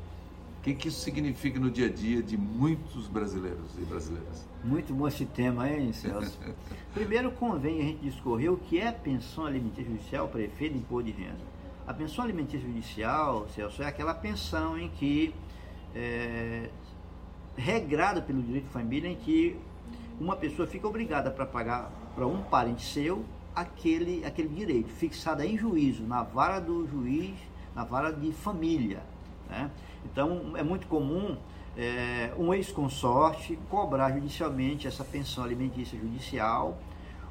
O 0.58 0.62
que, 0.62 0.74
que 0.74 0.88
isso 0.88 1.00
significa 1.00 1.58
no 1.58 1.70
dia 1.70 1.86
a 1.86 1.90
dia 1.90 2.22
de 2.22 2.36
muitos 2.36 3.06
brasileiros 3.06 3.78
e 3.78 3.80
brasileiras? 3.80 4.46
Muito 4.62 4.92
bom 4.92 5.08
esse 5.08 5.24
tema, 5.24 5.66
hein, 5.70 5.90
Celso? 5.92 6.38
Primeiro 6.92 7.30
convém 7.32 7.80
a 7.80 7.84
gente 7.84 8.02
discorrer 8.02 8.52
o 8.52 8.58
que 8.58 8.78
é 8.78 8.92
pensão 8.92 9.46
alimentícia 9.46 9.90
judicial 9.90 10.28
para 10.28 10.42
efeito 10.42 10.74
de 10.74 10.80
imposto 10.80 11.10
de 11.10 11.12
renda. 11.12 11.40
A 11.86 11.94
pensão 11.94 12.22
alimentícia 12.22 12.60
judicial, 12.60 13.48
Celso, 13.54 13.82
é 13.82 13.86
aquela 13.86 14.12
pensão 14.12 14.78
em 14.78 14.90
que, 14.90 15.34
é, 15.94 16.68
regrada 17.56 18.20
pelo 18.22 18.42
direito 18.42 18.64
de 18.64 18.70
família, 18.70 19.08
em 19.08 19.16
que 19.16 19.56
uma 20.20 20.36
pessoa 20.36 20.66
fica 20.66 20.86
obrigada 20.86 21.30
para 21.30 21.46
pagar 21.46 21.90
para 22.14 22.26
um 22.26 22.42
parente 22.42 22.82
seu 22.82 23.24
aquele, 23.54 24.24
aquele 24.24 24.48
direito, 24.48 24.88
fixado 24.90 25.42
em 25.42 25.56
juízo, 25.56 26.02
na 26.02 26.22
vara 26.22 26.60
do 26.60 26.86
juiz, 26.86 27.34
na 27.74 27.84
vara 27.84 28.12
de 28.12 28.32
família. 28.32 29.02
Né? 29.48 29.70
Então, 30.04 30.56
é 30.56 30.62
muito 30.62 30.86
comum 30.86 31.36
é, 31.76 32.32
um 32.38 32.52
ex-consorte 32.52 33.58
cobrar 33.68 34.12
judicialmente 34.12 34.86
essa 34.86 35.04
pensão 35.04 35.44
alimentícia 35.44 35.98
judicial, 35.98 36.78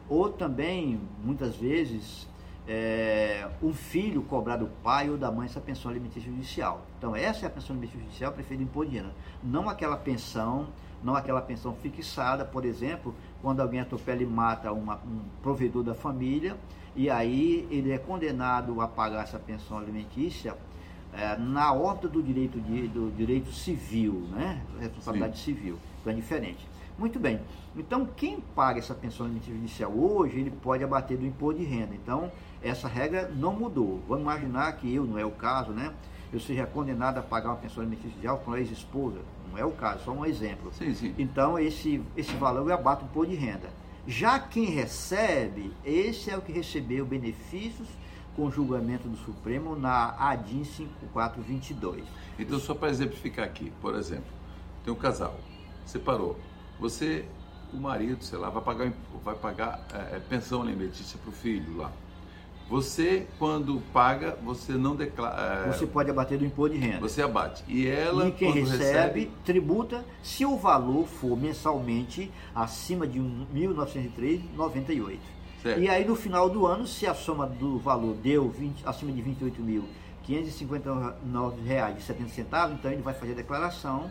ou 0.07 0.29
também, 0.29 0.99
muitas 1.23 1.55
vezes, 1.55 2.27
é, 2.71 3.47
um 3.63 3.73
filho 3.73 4.21
cobrar 4.21 4.57
do 4.57 4.67
pai 4.83 5.09
ou 5.09 5.17
da 5.17 5.31
mãe 5.31 5.47
essa 5.47 5.59
pensão 5.59 5.89
alimentícia 5.89 6.29
judicial. 6.29 6.85
Então, 6.99 7.15
essa 7.15 7.43
é 7.43 7.47
a 7.47 7.49
pensão 7.49 7.75
alimentícia 7.75 7.99
judicial 7.99 8.31
preferida 8.31 8.69
renda. 8.87 9.11
Não 9.43 9.67
aquela 9.67 9.97
pensão, 9.97 10.67
não 11.03 11.15
aquela 11.15 11.41
pensão 11.41 11.73
fixada, 11.73 12.45
por 12.45 12.63
exemplo, 12.63 13.15
quando 13.41 13.59
alguém 13.59 13.79
atropela 13.79 14.21
e 14.21 14.25
mata 14.25 14.71
uma, 14.71 14.97
um 14.97 15.21
provedor 15.41 15.81
da 15.81 15.95
família, 15.95 16.55
e 16.95 17.09
aí 17.09 17.67
ele 17.71 17.91
é 17.91 17.97
condenado 17.97 18.79
a 18.81 18.87
pagar 18.87 19.23
essa 19.23 19.39
pensão 19.39 19.79
alimentícia 19.79 20.55
é, 21.11 21.35
na 21.37 21.73
ordem 21.73 22.11
do 22.11 22.21
direito, 22.21 22.59
de, 22.59 22.87
do 22.87 23.11
direito 23.17 23.51
civil, 23.51 24.27
né? 24.29 24.61
responsabilidade 24.79 25.39
Sim. 25.39 25.55
civil. 25.55 25.79
Então 26.01 26.13
é 26.13 26.15
diferente. 26.15 26.67
Muito 26.99 27.17
bem. 27.17 27.39
Então, 27.77 28.05
quem 28.05 28.41
paga 28.41 28.77
essa 28.77 28.93
pensão 28.93 29.25
alimentícia 29.25 29.55
judicial 29.55 29.91
hoje, 29.91 30.37
ele 30.37 30.51
pode 30.51 30.83
abater 30.83 31.17
do 31.17 31.25
imposto 31.25 31.59
de 31.61 31.65
renda. 31.65 31.95
Então, 31.95 32.29
essa 32.61 32.87
regra 32.87 33.31
não 33.35 33.53
mudou. 33.53 34.01
Vamos 34.07 34.23
imaginar 34.23 34.71
que 34.73 34.93
eu, 34.93 35.05
não 35.05 35.17
é 35.17 35.25
o 35.25 35.31
caso, 35.31 35.71
né? 35.71 35.93
Eu 36.31 36.39
seja 36.39 36.65
condenado 36.65 37.17
a 37.17 37.21
pagar 37.21 37.49
uma 37.49 37.57
pensão 37.57 37.81
alimentícia 37.81 38.33
com 38.33 38.53
a 38.53 38.59
ex-esposa. 38.59 39.19
Não 39.49 39.57
é 39.57 39.65
o 39.65 39.71
caso, 39.71 40.03
só 40.05 40.11
um 40.11 40.25
exemplo. 40.25 40.71
Sim, 40.73 40.93
sim. 40.93 41.15
Então, 41.17 41.57
esse, 41.57 42.01
esse 42.15 42.33
valor 42.35 42.67
eu 42.67 42.73
abato 42.73 43.03
o 43.03 43.07
imposto 43.07 43.31
de 43.31 43.37
renda. 43.37 43.69
Já 44.07 44.39
quem 44.39 44.65
recebe, 44.65 45.73
esse 45.83 46.29
é 46.29 46.37
o 46.37 46.41
que 46.41 46.51
recebeu 46.51 47.05
benefícios 47.05 47.87
com 48.35 48.49
julgamento 48.49 49.07
do 49.07 49.17
Supremo 49.17 49.75
na 49.75 50.15
ADIM 50.17 50.63
5422. 50.63 52.03
Então, 52.37 52.59
só 52.59 52.73
para 52.73 52.89
exemplificar 52.89 53.45
aqui, 53.45 53.71
por 53.81 53.95
exemplo, 53.95 54.31
tem 54.83 54.93
um 54.93 54.95
casal, 54.95 55.37
separou. 55.85 56.39
Você, 56.79 57.25
o 57.73 57.77
marido, 57.77 58.23
sei 58.23 58.39
lá, 58.39 58.49
vai 58.49 58.63
pagar, 58.63 58.93
vai 59.23 59.35
pagar 59.35 59.85
é, 59.93 60.15
é 60.15 60.19
pensão 60.19 60.61
alimentícia 60.61 61.19
para 61.19 61.29
o 61.29 61.33
filho 61.33 61.77
lá. 61.77 61.91
Você, 62.69 63.25
quando 63.39 63.81
paga, 63.91 64.37
você 64.43 64.73
não 64.73 64.95
declara. 64.95 65.65
É, 65.65 65.71
você 65.71 65.87
pode 65.87 66.11
abater 66.11 66.37
do 66.37 66.45
imposto 66.45 66.77
de 66.77 66.81
renda. 66.81 66.99
Você 66.99 67.19
abate. 67.21 67.63
E 67.67 67.87
ela. 67.87 68.27
E 68.27 68.31
quem 68.31 68.51
recebe, 68.51 68.77
recebe, 68.77 69.31
tributa 69.43 70.05
se 70.21 70.45
o 70.45 70.55
valor 70.55 71.07
for 71.07 71.35
mensalmente 71.35 72.31
acima 72.53 73.07
de 73.07 73.19
1.903,98. 73.19 75.17
E 75.77 75.89
aí 75.89 76.05
no 76.05 76.15
final 76.15 76.49
do 76.49 76.65
ano, 76.65 76.87
se 76.87 77.05
a 77.05 77.13
soma 77.13 77.45
do 77.45 77.77
valor 77.79 78.15
deu 78.15 78.49
20, 78.49 78.87
acima 78.87 79.11
de 79.11 79.19
R$ 79.19 79.35
28.559,70, 80.27 82.73
então 82.73 82.89
ele 82.91 83.01
vai 83.01 83.13
fazer 83.13 83.33
a 83.33 83.35
declaração 83.35 84.09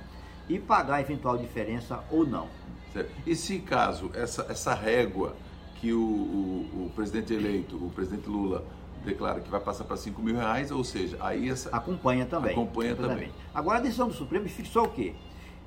e 0.48 0.58
pagar 0.58 0.96
a 0.96 1.00
eventual 1.00 1.38
diferença 1.38 2.04
ou 2.10 2.26
não. 2.26 2.48
Certo. 2.92 3.10
E 3.26 3.34
se 3.34 3.60
caso 3.60 4.10
essa, 4.14 4.44
essa 4.50 4.74
régua 4.74 5.34
que 5.80 5.92
o, 5.92 6.00
o, 6.00 6.86
o, 6.86 6.92
presidente 6.94 7.32
eleito, 7.32 7.76
o 7.76 7.90
presidente 7.90 8.28
Lula, 8.28 8.64
declara 9.04 9.40
que 9.40 9.48
vai 9.48 9.60
passar 9.60 9.84
para 9.84 9.96
5 9.96 10.20
mil 10.20 10.36
reais, 10.36 10.70
ou 10.70 10.82
seja, 10.82 11.16
aí 11.20 11.48
essa. 11.48 11.70
Acompanha 11.70 12.26
também. 12.26 12.52
Acompanha 12.52 12.96
também. 12.96 13.30
Agora 13.54 13.78
a 13.78 13.80
decisão 13.80 14.08
do 14.08 14.14
Supremo 14.14 14.48
fixou 14.48 14.84
o 14.84 14.88
quê? 14.88 15.14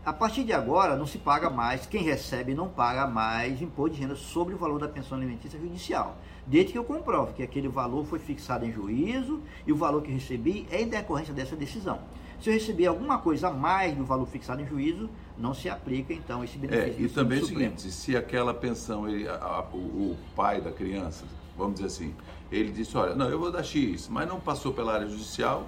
A 0.04 0.12
partir 0.12 0.44
de 0.44 0.52
agora 0.52 0.96
não 0.96 1.06
se 1.06 1.20
paga 1.20 1.48
mais, 1.48 1.86
quem 1.86 2.02
recebe 2.02 2.56
não 2.56 2.68
paga 2.68 3.06
mais 3.06 3.62
imposto 3.62 3.96
de 3.96 4.02
renda 4.02 4.16
sobre 4.16 4.56
o 4.56 4.58
valor 4.58 4.80
da 4.80 4.88
pensão 4.88 5.16
alimentícia 5.16 5.60
judicial. 5.60 6.18
Desde 6.48 6.72
que 6.72 6.78
eu 6.78 6.84
comprove 6.84 7.34
que 7.34 7.44
aquele 7.44 7.68
valor 7.68 8.04
foi 8.06 8.18
fixado 8.18 8.66
em 8.66 8.72
juízo 8.72 9.40
e 9.66 9.72
o 9.72 9.76
valor 9.76 10.02
que 10.02 10.12
recebi 10.12 10.68
é 10.72 10.82
em 10.82 10.88
decorrência 10.88 11.36
dessa 11.36 11.56
decisão. 11.56 12.00
Se 12.42 12.50
eu 12.50 12.54
receber 12.56 12.88
alguma 12.88 13.20
coisa 13.20 13.50
a 13.50 13.52
mais 13.52 13.96
do 13.96 14.04
valor 14.04 14.26
fixado 14.26 14.60
em 14.64 14.66
juízo, 14.66 15.08
não 15.42 15.54
se 15.54 15.70
aplica 15.70 16.14
então 16.14 16.44
esse 16.44 16.58
benefício. 16.58 17.02
É, 17.02 17.06
e 17.06 17.10
também 17.10 17.40
é 17.40 17.42
o 17.42 17.46
seguinte, 17.46 17.92
se 17.92 18.16
aquela 18.16 18.54
pensão, 18.54 19.10
ele, 19.10 19.28
a, 19.28 19.36
a, 19.36 19.62
o, 19.74 19.78
o, 19.78 20.18
pai 20.36 20.62
da 20.62 20.72
criança, 20.72 21.26
vamos 21.58 21.76
dizer 21.76 21.88
assim, 21.88 22.14
ele 22.52 22.72
disse, 22.72 22.96
olha, 22.96 23.16
não, 23.16 23.28
eu 23.28 23.40
vou 23.40 23.52
dar 23.52 23.64
X, 23.64 24.08
mas 24.08 24.28
não 24.28 24.40
passou 24.40 24.72
pela 24.72 24.94
área 24.94 25.08
judicial, 25.08 25.66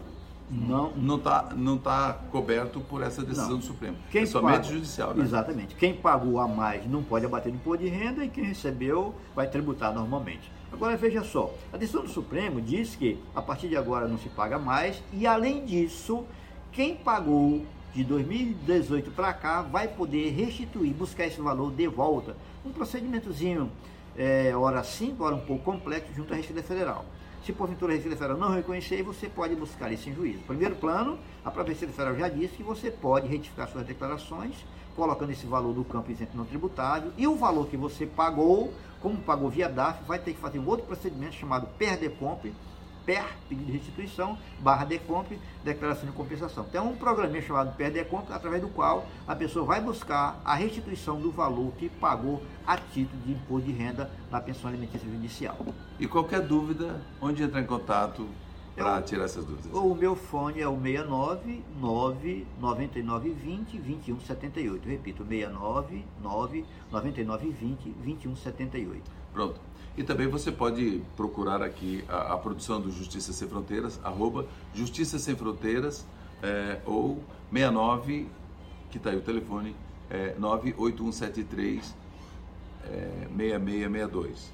não 0.51 0.91
não 0.91 1.15
está 1.15 1.53
não 1.55 1.77
tá 1.77 2.19
coberto 2.29 2.79
por 2.81 3.01
essa 3.01 3.23
decisão 3.23 3.51
não. 3.51 3.57
do 3.57 3.63
Supremo. 3.63 3.97
Quem 4.11 4.23
é 4.23 4.25
somente 4.25 4.55
paga, 4.55 4.73
judicial, 4.73 5.13
né? 5.13 5.23
Exatamente. 5.23 5.73
Quem 5.75 5.95
pagou 5.95 6.39
a 6.39 6.47
mais 6.47 6.85
não 6.87 7.01
pode 7.01 7.25
abater 7.25 7.51
no 7.51 7.57
imposto 7.57 7.83
de 7.83 7.89
renda 7.89 8.23
e 8.23 8.29
quem 8.29 8.43
recebeu 8.43 9.15
vai 9.33 9.47
tributar 9.47 9.93
normalmente. 9.93 10.51
Agora 10.71 10.97
veja 10.97 11.23
só, 11.23 11.53
a 11.71 11.77
decisão 11.77 12.03
do 12.03 12.09
Supremo 12.09 12.61
diz 12.61 12.95
que 12.95 13.17
a 13.33 13.41
partir 13.41 13.67
de 13.67 13.77
agora 13.77 14.07
não 14.07 14.17
se 14.17 14.29
paga 14.29 14.59
mais 14.59 15.01
e 15.13 15.25
além 15.25 15.65
disso 15.65 16.25
quem 16.71 16.95
pagou 16.95 17.63
de 17.93 18.03
2018 18.03 19.11
para 19.11 19.31
cá 19.33 19.61
vai 19.61 19.87
poder 19.87 20.31
restituir, 20.31 20.93
buscar 20.93 21.27
esse 21.27 21.39
valor 21.39 21.71
de 21.71 21.87
volta. 21.87 22.35
Um 22.65 22.71
procedimentozinho, 22.71 23.71
é, 24.17 24.55
hora 24.55 24.83
simples, 24.83 25.21
hora 25.21 25.35
um 25.35 25.41
pouco 25.41 25.63
complexo, 25.63 26.11
junto 26.15 26.33
à 26.33 26.35
Receita 26.35 26.63
Federal. 26.63 27.05
Se 27.45 27.53
porventura 27.53 27.93
a 27.93 27.95
Receita 27.95 28.15
Federal 28.15 28.37
não 28.37 28.51
reconhecer, 28.51 29.03
você 29.03 29.27
pode 29.27 29.53
buscar 29.55 29.91
isso 29.91 30.09
em 30.09 30.15
juízo. 30.15 30.39
Primeiro 30.47 30.75
plano, 30.75 31.19
a 31.45 31.51
própria 31.51 31.73
Receita 31.73 31.93
Federal 31.93 32.15
já 32.17 32.29
disse 32.29 32.55
que 32.55 32.63
você 32.63 32.89
pode 32.89 33.27
retificar 33.27 33.69
suas 33.69 33.85
declarações, 33.85 34.55
colocando 34.95 35.31
esse 35.31 35.45
valor 35.45 35.73
do 35.73 35.83
campo 35.83 36.11
isento 36.11 36.35
não 36.35 36.45
tributável, 36.45 37.11
e 37.17 37.27
o 37.27 37.35
valor 37.35 37.67
que 37.67 37.77
você 37.77 38.05
pagou, 38.07 38.73
como 39.01 39.17
pagou 39.17 39.49
via 39.49 39.69
DAF, 39.69 40.03
vai 40.05 40.17
ter 40.17 40.33
que 40.33 40.39
fazer 40.39 40.57
um 40.57 40.67
outro 40.67 40.85
procedimento 40.85 41.35
chamado 41.35 41.67
PERDECOMP, 41.77 42.53
PER, 43.05 43.25
pedido 43.49 43.65
de 43.65 43.71
restituição, 43.73 44.37
barra 44.59 44.85
DECOMP, 44.85 45.39
declaração 45.63 46.05
de 46.05 46.11
compensação. 46.11 46.63
Tem 46.63 46.79
um 46.81 46.95
programinha 46.95 47.41
chamado 47.41 47.75
PER 47.75 47.91
DECOMP, 47.91 48.31
através 48.31 48.61
do 48.61 48.69
qual 48.69 49.05
a 49.27 49.35
pessoa 49.35 49.65
vai 49.65 49.81
buscar 49.81 50.41
a 50.43 50.55
restituição 50.55 51.19
do 51.19 51.31
valor 51.31 51.71
que 51.77 51.89
pagou 51.89 52.41
a 52.65 52.77
título 52.77 53.21
de 53.25 53.33
imposto 53.33 53.67
de 53.67 53.73
renda 53.73 54.09
na 54.31 54.39
pensão 54.39 54.69
alimentícia 54.69 55.09
judicial. 55.09 55.57
E 55.99 56.07
qualquer 56.07 56.41
dúvida, 56.41 57.01
onde 57.21 57.43
entrar 57.43 57.61
em 57.61 57.65
contato 57.65 58.27
para 58.75 59.01
tirar 59.01 59.25
essas 59.25 59.45
dúvidas? 59.45 59.71
O 59.73 59.93
meu 59.93 60.15
fone 60.15 60.61
é 60.61 60.67
o 60.67 60.79
69 60.79 61.63
9 61.79 62.47
99 62.59 63.29
20 63.29 63.77
21 63.77 64.19
78. 64.19 64.89
Repito, 64.89 65.23
69 65.23 66.05
9 66.21 66.65
99 66.91 67.49
20 67.49 67.95
21 68.01 68.35
78. 68.35 69.11
Pronto. 69.31 69.59
E 69.95 70.03
também 70.03 70.27
você 70.27 70.51
pode 70.51 71.03
procurar 71.15 71.61
aqui 71.61 72.03
a, 72.09 72.33
a 72.33 72.37
produção 72.37 72.81
do 72.81 72.91
Justiça 72.91 73.31
Sem 73.31 73.47
Fronteiras, 73.47 73.99
arroba 74.03 74.47
Justiça 74.73 75.19
Sem 75.19 75.35
Fronteiras, 75.35 76.05
é, 76.41 76.79
ou 76.85 77.23
69, 77.51 78.27
que 78.89 78.97
está 78.97 79.11
aí 79.11 79.17
o 79.17 79.21
telefone, 79.21 79.75
é, 80.09 80.35
98173 80.37 81.95
é, 82.85 83.27
6662. 83.37 84.51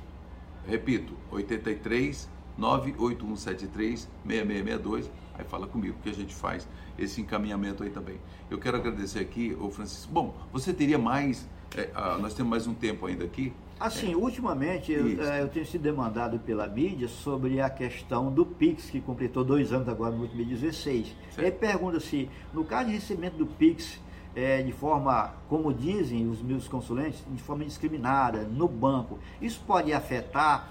Repito, 0.67 1.13
83 1.31 2.29
98173 2.57 4.07
6662. 4.25 5.11
Aí 5.35 5.45
fala 5.45 5.67
comigo 5.67 5.97
que 6.03 6.09
a 6.09 6.13
gente 6.13 6.35
faz 6.35 6.67
esse 6.99 7.21
encaminhamento 7.21 7.83
aí 7.83 7.89
também. 7.89 8.17
Eu 8.49 8.57
quero 8.57 8.77
agradecer 8.77 9.19
aqui, 9.19 9.55
o 9.59 9.69
Francisco. 9.71 10.11
Bom, 10.11 10.35
você 10.51 10.73
teria 10.73 10.97
mais, 10.97 11.47
é, 11.75 11.89
nós 12.19 12.33
temos 12.33 12.49
mais 12.49 12.67
um 12.67 12.73
tempo 12.73 13.05
ainda 13.05 13.23
aqui. 13.23 13.53
Assim, 13.79 14.11
é. 14.11 14.15
ultimamente 14.15 14.91
eu, 14.91 15.23
é, 15.23 15.41
eu, 15.41 15.47
tenho 15.47 15.65
sido 15.65 15.81
demandado 15.81 16.37
pela 16.39 16.67
mídia 16.67 17.07
sobre 17.07 17.61
a 17.61 17.69
questão 17.69 18.31
do 18.31 18.45
PIX, 18.45 18.89
que 18.89 18.99
completou 18.99 19.43
dois 19.43 19.71
anos 19.71 19.87
agora 19.87 20.11
no 20.11 20.27
2016. 20.27 21.15
Ele 21.37 21.51
pergunta 21.51 21.99
se, 21.99 22.29
no 22.53 22.65
caso 22.65 22.89
de 22.89 22.95
recebimento 22.95 23.37
do 23.37 23.45
PIX, 23.45 23.99
é, 24.35 24.61
de 24.61 24.71
forma, 24.71 25.33
como 25.47 25.73
dizem 25.73 26.29
os 26.29 26.41
meus 26.41 26.67
consulentes, 26.67 27.23
de 27.29 27.41
forma 27.41 27.63
indiscriminada, 27.63 28.43
no 28.43 28.67
banco, 28.67 29.17
isso 29.41 29.61
pode 29.65 29.93
afetar, 29.93 30.69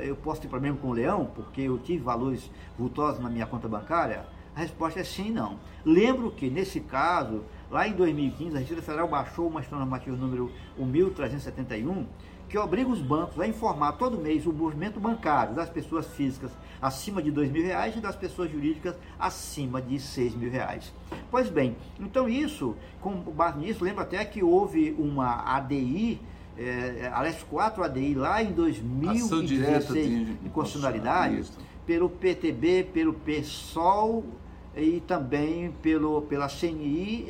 eu 0.00 0.16
posso 0.16 0.40
ter 0.40 0.48
problema 0.48 0.76
com 0.76 0.88
o 0.88 0.92
leão, 0.92 1.30
porque 1.34 1.62
eu 1.62 1.78
tive 1.78 2.02
valores 2.02 2.50
vultosos 2.78 3.20
na 3.20 3.28
minha 3.28 3.46
conta 3.46 3.68
bancária? 3.68 4.26
A 4.56 4.60
resposta 4.60 4.98
é 4.98 5.04
sim 5.04 5.30
não. 5.30 5.60
Lembro 5.84 6.32
que, 6.32 6.50
nesse 6.50 6.80
caso, 6.80 7.44
Lá 7.70 7.88
em 7.88 7.92
2015, 7.92 8.56
a 8.56 8.60
Receita 8.60 8.82
Federal 8.82 9.08
baixou 9.08 9.48
uma 9.48 9.60
normativa 9.72 10.16
número 10.16 10.52
1371, 10.78 12.06
que 12.48 12.56
obriga 12.56 12.88
os 12.88 13.00
bancos 13.00 13.40
a 13.40 13.46
informar 13.46 13.92
todo 13.92 14.16
mês 14.16 14.46
o 14.46 14.52
movimento 14.52 15.00
bancário 15.00 15.52
das 15.52 15.68
pessoas 15.68 16.06
físicas 16.06 16.52
acima 16.80 17.20
de 17.20 17.30
R$ 17.30 17.48
mil 17.48 17.64
reais 17.64 17.96
e 17.96 18.00
das 18.00 18.14
pessoas 18.14 18.52
jurídicas 18.52 18.94
acima 19.18 19.82
de 19.82 19.96
R$ 19.96 20.30
mil 20.36 20.48
reais. 20.48 20.92
Pois 21.28 21.48
bem, 21.48 21.76
então 21.98 22.28
isso, 22.28 22.76
com 23.00 23.16
base 23.16 23.58
nisso, 23.58 23.82
lembra 23.82 24.04
até 24.04 24.24
que 24.24 24.44
houve 24.44 24.94
uma 24.96 25.42
ADI, 25.56 26.20
é, 26.56 27.10
aliás, 27.12 27.42
quatro 27.42 27.82
ADI 27.82 28.14
lá 28.14 28.40
em 28.44 28.52
2016 28.52 30.40
de 30.40 30.48
constitucionalidade, 30.50 31.50
pelo 31.84 32.08
PTB, 32.08 32.90
pelo 32.92 33.12
PSOL, 33.12 34.24
e 34.76 35.00
também 35.00 35.72
pelo, 35.82 36.22
pela 36.22 36.48
CNI, 36.48 37.28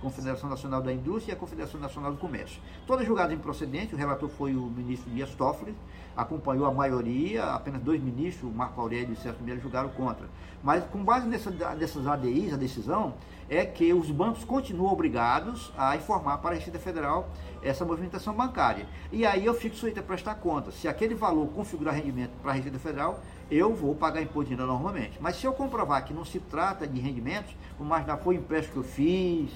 Confederação 0.00 0.48
Nacional 0.48 0.80
da 0.80 0.92
Indústria, 0.92 1.32
e 1.32 1.36
a 1.36 1.38
Confederação 1.38 1.80
Nacional 1.80 2.12
do 2.12 2.18
Comércio. 2.18 2.60
Toda 2.86 3.04
julgada 3.04 3.34
improcedente, 3.34 3.94
o 3.94 3.98
relator 3.98 4.28
foi 4.28 4.54
o 4.54 4.62
ministro 4.66 5.10
Dias 5.10 5.30
Toffoli, 5.30 5.74
acompanhou 6.16 6.64
a 6.64 6.72
maioria, 6.72 7.44
apenas 7.46 7.82
dois 7.82 8.00
ministros, 8.00 8.54
Marco 8.54 8.80
Aurélio 8.80 9.12
e 9.12 9.16
Celso 9.16 9.42
Melo, 9.42 9.60
julgaram 9.60 9.88
contra. 9.90 10.28
Mas 10.62 10.84
com 10.84 11.02
base 11.04 11.26
nessa, 11.26 11.50
nessas 11.50 12.06
ADIs, 12.06 12.54
a 12.54 12.56
decisão 12.56 13.14
é 13.48 13.64
que 13.64 13.92
os 13.92 14.10
bancos 14.10 14.44
continuam 14.44 14.92
obrigados 14.92 15.72
a 15.76 15.96
informar 15.96 16.38
para 16.38 16.54
a 16.54 16.58
Receita 16.58 16.78
Federal 16.78 17.28
essa 17.62 17.84
movimentação 17.84 18.34
bancária. 18.34 18.86
E 19.10 19.24
aí 19.24 19.44
eu 19.44 19.54
fico 19.54 19.76
sujeito 19.76 20.00
a 20.00 20.02
prestar 20.02 20.36
conta. 20.36 20.70
Se 20.70 20.88
aquele 20.88 21.14
valor 21.14 21.48
configurar 21.48 21.94
rendimento 21.94 22.32
para 22.42 22.52
a 22.52 22.54
Receita 22.54 22.78
Federal, 22.78 23.20
eu 23.50 23.74
vou 23.74 23.94
pagar 23.94 24.22
imposto 24.22 24.44
de 24.44 24.50
renda 24.50 24.66
normalmente. 24.66 25.18
Mas 25.20 25.36
se 25.36 25.46
eu 25.46 25.52
comprovar 25.52 26.04
que 26.04 26.12
não 26.12 26.24
se 26.24 26.38
trata 26.38 26.86
de 26.86 27.00
rendimentos, 27.00 27.54
como 27.76 27.88
mais 27.88 28.06
não 28.06 28.18
foi 28.18 28.36
o 28.36 28.38
empréstimo 28.38 28.74
que 28.74 28.78
eu 28.78 28.92
fiz, 28.92 29.50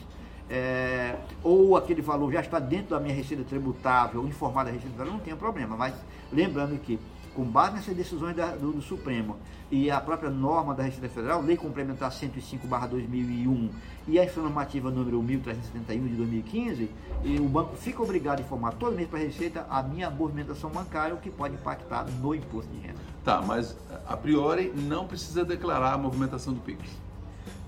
é, 0.49 1.17
ou 1.45 1.77
aquele 1.77 2.03
valor 2.03 2.33
já 2.33 2.41
está 2.41 2.59
dentro 2.59 2.91
da 2.91 3.01
minha 3.01 3.15
receita 3.15 3.45
tributável, 3.45 4.27
informada 4.27 4.71
da 4.71 4.75
receita 4.75 4.95
tributável, 4.95 5.13
não 5.13 5.25
tem 5.25 5.37
problema. 5.37 5.77
Mas 5.77 5.95
lembrando 6.33 6.79
que 6.81 6.99
com 7.35 7.45
base 7.45 7.75
nessas 7.75 7.97
decisões 7.97 8.35
da, 8.37 8.55
do, 8.55 8.73
do, 8.73 8.83
Supremo 8.83 9.37
e 9.71 9.91
a 9.91 10.01
própria 10.01 10.31
norma 10.31 10.75
da 10.75 10.83
Receita 10.83 11.09
Federal, 11.09 11.41
Lei 11.43 11.57
Complementar 11.57 12.11
105/2001 12.11 13.71
e 14.09 14.19
a 14.19 14.25
informativa 14.25 14.91
número 14.91 15.23
1371 15.23 16.09
de 16.09 16.15
2015, 16.15 16.91
e 17.23 17.39
o 17.39 17.49
banco 17.49 17.77
fica 17.77 18.03
obrigado 18.03 18.41
a 18.41 18.43
informar 18.43 18.73
todo 18.73 18.97
mês 18.97 19.09
para 19.09 19.19
a 19.19 19.23
Receita 19.23 19.67
a 19.71 19.83
minha 19.83 20.11
movimentação 20.11 20.71
bancária, 20.71 21.15
o 21.15 21.19
que 21.19 21.31
pode 21.31 21.55
impactar 21.55 22.05
no 22.05 22.35
imposto 22.35 22.71
de 22.73 22.81
renda. 22.81 22.99
Tá, 23.25 23.41
mas 23.43 23.77
a 24.07 24.17
priori 24.17 24.73
não 24.75 25.07
precisa 25.07 25.45
declarar 25.45 25.93
a 25.93 25.99
movimentação 25.99 26.53
do 26.53 26.61
PIX. 26.61 26.81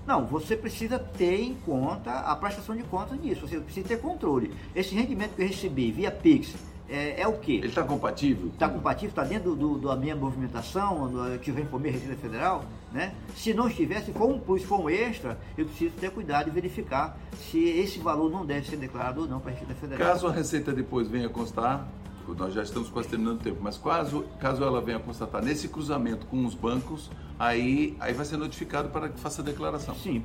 Não, 0.05 0.25
você 0.25 0.57
precisa 0.57 0.99
ter 0.99 1.41
em 1.41 1.53
conta 1.53 2.11
a 2.11 2.35
prestação 2.35 2.75
de 2.75 2.83
contas 2.83 3.21
disso, 3.21 3.47
você 3.47 3.57
precisa 3.59 3.87
ter 3.87 4.01
controle. 4.01 4.53
Esse 4.75 4.93
rendimento 4.93 5.35
que 5.35 5.41
eu 5.41 5.47
recebi 5.47 5.91
via 5.91 6.11
Pix 6.11 6.55
é, 6.93 7.21
é 7.21 7.27
o 7.27 7.33
quê? 7.33 7.53
Ele 7.53 7.67
está 7.67 7.83
compatível? 7.83 8.49
Está 8.49 8.69
compatível, 8.69 9.09
está 9.09 9.23
dentro 9.23 9.55
do, 9.55 9.77
do, 9.79 9.87
da 9.87 9.95
minha 9.95 10.15
movimentação, 10.15 11.09
do, 11.09 11.39
que 11.39 11.49
eu 11.49 11.57
informei 11.57 11.89
a 11.89 11.93
Receita 11.95 12.15
Federal, 12.15 12.65
né? 12.91 13.15
Se 13.35 13.51
não 13.51 13.67
estiver, 13.67 14.01
se 14.01 14.13
for 14.13 14.29
um 14.29 14.39
plus, 14.39 14.63
for 14.63 14.79
um 14.79 14.87
extra, 14.87 15.39
eu 15.57 15.65
preciso 15.65 15.95
ter 15.95 16.11
cuidado 16.11 16.49
e 16.49 16.51
verificar 16.51 17.17
se 17.49 17.57
esse 17.59 17.97
valor 17.97 18.29
não 18.29 18.45
deve 18.45 18.69
ser 18.69 18.77
declarado 18.77 19.21
ou 19.21 19.27
não 19.27 19.39
para 19.39 19.49
a 19.49 19.53
Receita 19.55 19.73
Federal. 19.73 20.07
Caso 20.07 20.27
a 20.27 20.31
Receita 20.31 20.71
depois 20.71 21.07
venha 21.07 21.27
constar, 21.27 21.87
nós 22.31 22.53
já 22.53 22.63
estamos 22.63 22.89
quase 22.89 23.09
terminando 23.09 23.39
o 23.39 23.43
tempo, 23.43 23.59
mas 23.61 23.77
caso, 23.77 24.25
caso 24.39 24.63
ela 24.63 24.81
venha 24.81 24.99
constatar 24.99 25.43
nesse 25.43 25.67
cruzamento 25.67 26.25
com 26.27 26.45
os 26.45 26.55
bancos, 26.55 27.09
aí, 27.37 27.95
aí 27.99 28.13
vai 28.13 28.25
ser 28.25 28.37
notificado 28.37 28.89
para 28.89 29.09
que 29.09 29.19
faça 29.19 29.41
a 29.41 29.45
declaração. 29.45 29.95
Sim, 29.95 30.23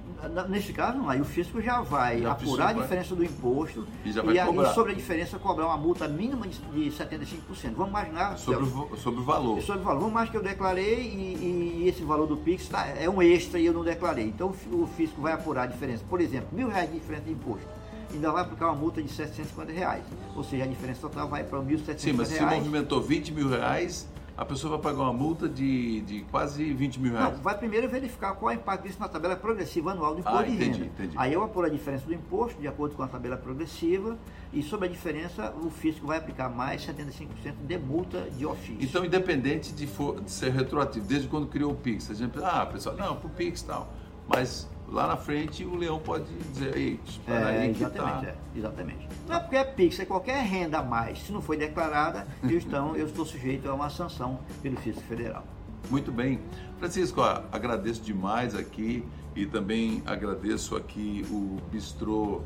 nesse 0.49 0.73
caso 0.73 0.99
não, 0.99 1.09
aí 1.09 1.21
o 1.21 1.25
fisco 1.25 1.61
já 1.61 1.81
vai 1.81 2.23
já 2.23 2.33
apurar 2.33 2.69
a 2.69 2.73
diferença 2.73 3.15
vai... 3.15 3.27
do 3.27 3.33
imposto 3.33 3.87
e, 4.05 4.13
já 4.13 4.23
vai 4.23 4.39
e, 4.39 4.45
cobrar. 4.45 4.71
e 4.71 4.75
sobre 4.75 4.93
a 4.93 4.95
diferença 4.95 5.39
cobrar 5.39 5.67
uma 5.67 5.77
multa 5.77 6.07
mínima 6.07 6.47
de, 6.47 6.59
de 6.59 6.91
75%. 6.91 7.73
Vamos 7.75 7.91
imaginar... 7.91 8.39
Sobre, 8.39 8.65
o, 8.65 8.97
sobre 8.97 9.21
o 9.21 9.25
valor. 9.25 9.61
Sobre 9.63 9.83
o 9.83 9.85
valor. 9.85 10.01
Vamos 10.01 10.13
imaginar 10.13 10.31
que 10.31 10.37
eu 10.37 10.43
declarei 10.43 11.03
e, 11.03 11.83
e 11.83 11.89
esse 11.89 12.03
valor 12.03 12.27
do 12.27 12.37
PIX 12.37 12.69
tá, 12.69 12.87
é 12.87 13.09
um 13.09 13.21
extra 13.21 13.59
e 13.59 13.67
eu 13.67 13.73
não 13.73 13.83
declarei. 13.83 14.27
Então 14.27 14.55
o 14.73 14.87
fisco 14.87 15.21
vai 15.21 15.33
apurar 15.33 15.63
a 15.63 15.67
diferença. 15.67 16.05
Por 16.09 16.21
exemplo, 16.21 16.49
mil 16.53 16.69
reais 16.69 16.91
de 16.91 16.99
diferença 16.99 17.25
de 17.25 17.33
imposto 17.33 17.78
ainda 18.13 18.31
vai 18.33 18.43
aplicar 18.43 18.67
uma 18.67 18.75
multa 18.75 19.03
de 19.03 19.09
750 19.09 19.73
reais. 19.73 20.05
Ou 20.35 20.45
seja, 20.45 20.65
a 20.65 20.67
diferença 20.67 21.01
total 21.01 21.29
vai 21.29 21.45
para 21.45 21.59
1.750 21.59 21.87
reais. 21.87 22.01
Sim, 22.01 22.13
mas 22.13 22.29
se 22.29 22.43
movimentou 22.43 23.01
20 23.01 23.33
mil 23.33 23.49
reais, 23.49 24.09
a 24.39 24.45
pessoa 24.45 24.79
vai 24.79 24.93
pagar 24.93 25.03
uma 25.03 25.13
multa 25.13 25.49
de, 25.49 26.01
de 26.03 26.21
quase 26.31 26.73
20 26.73 27.01
mil 27.01 27.13
reais. 27.13 27.35
Não, 27.35 27.43
vai 27.43 27.59
primeiro 27.59 27.89
verificar 27.89 28.37
qual 28.37 28.53
é 28.53 28.55
o 28.55 28.57
impacto 28.57 28.87
disso 28.87 29.01
na 29.01 29.09
tabela 29.09 29.35
progressiva 29.35 29.91
anual 29.91 30.15
do 30.15 30.21
imposto 30.21 30.39
ah, 30.39 30.49
entendi, 30.49 30.65
de 30.65 30.71
renda. 30.71 30.85
Entendi. 30.87 31.15
Aí 31.19 31.33
eu 31.33 31.43
apuro 31.43 31.67
a 31.67 31.69
diferença 31.69 32.07
do 32.07 32.15
imposto 32.15 32.61
de 32.61 32.69
acordo 32.69 32.95
com 32.95 33.03
a 33.03 33.09
tabela 33.09 33.37
progressiva 33.37 34.17
e 34.53 34.63
sobre 34.63 34.87
a 34.87 34.89
diferença 34.89 35.53
o 35.61 35.69
fisco 35.71 36.07
vai 36.07 36.19
aplicar 36.19 36.49
mais 36.49 36.87
75% 36.87 37.27
de 37.67 37.79
multa 37.79 38.31
de 38.31 38.47
ofício. 38.47 38.79
Então, 38.81 39.05
independente 39.05 39.73
de, 39.73 39.89
for, 39.89 40.21
de 40.21 40.31
ser 40.31 40.53
retroativo, 40.53 41.05
desde 41.05 41.27
quando 41.27 41.49
criou 41.49 41.73
o 41.73 41.75
PIX, 41.75 42.09
a 42.09 42.15
gente 42.15 42.39
ah, 42.41 42.65
pessoal, 42.65 42.97
não, 42.97 43.17
para 43.17 43.27
o 43.27 43.31
PIX 43.31 43.61
e 43.61 43.65
tal, 43.65 43.93
mas 44.29 44.69
lá 44.91 45.07
na 45.07 45.17
frente 45.17 45.65
o 45.65 45.77
leão 45.77 45.99
pode 45.99 46.33
dizer, 46.53 46.77
ei, 46.77 47.01
espera 47.07 47.51
é, 47.53 47.61
aí 47.61 47.71
exatamente, 47.71 48.27
tá... 48.27 48.29
é, 48.29 48.37
exatamente. 48.57 49.09
Não 49.27 49.37
é 49.37 49.41
porque 49.41 49.57
é 49.57 49.65
Pix, 49.65 50.01
é 50.01 50.05
qualquer 50.05 50.43
renda 50.45 50.79
a 50.79 50.83
mais, 50.83 51.21
se 51.21 51.33
não 51.33 51.43
foi 51.43 51.57
declarada, 51.57 52.27
eu, 52.43 52.59
então, 52.59 52.97
eu 52.97 53.07
estou 53.07 53.25
sujeito 53.25 53.69
a 53.69 53.75
uma 53.75 53.91
sanção 53.91 54.41
pelo 54.63 54.77
Fisco 54.79 55.03
Federal. 55.03 55.45
Muito 55.91 56.11
bem. 56.11 56.41
Francisco, 56.79 57.21
ó, 57.21 57.43
agradeço 57.53 58.03
demais 58.03 58.55
aqui 58.55 59.05
e 59.35 59.47
também 59.47 60.03
agradeço 60.07 60.77
aqui 60.77 61.25
o 61.31 61.59
bistrô, 61.71 62.43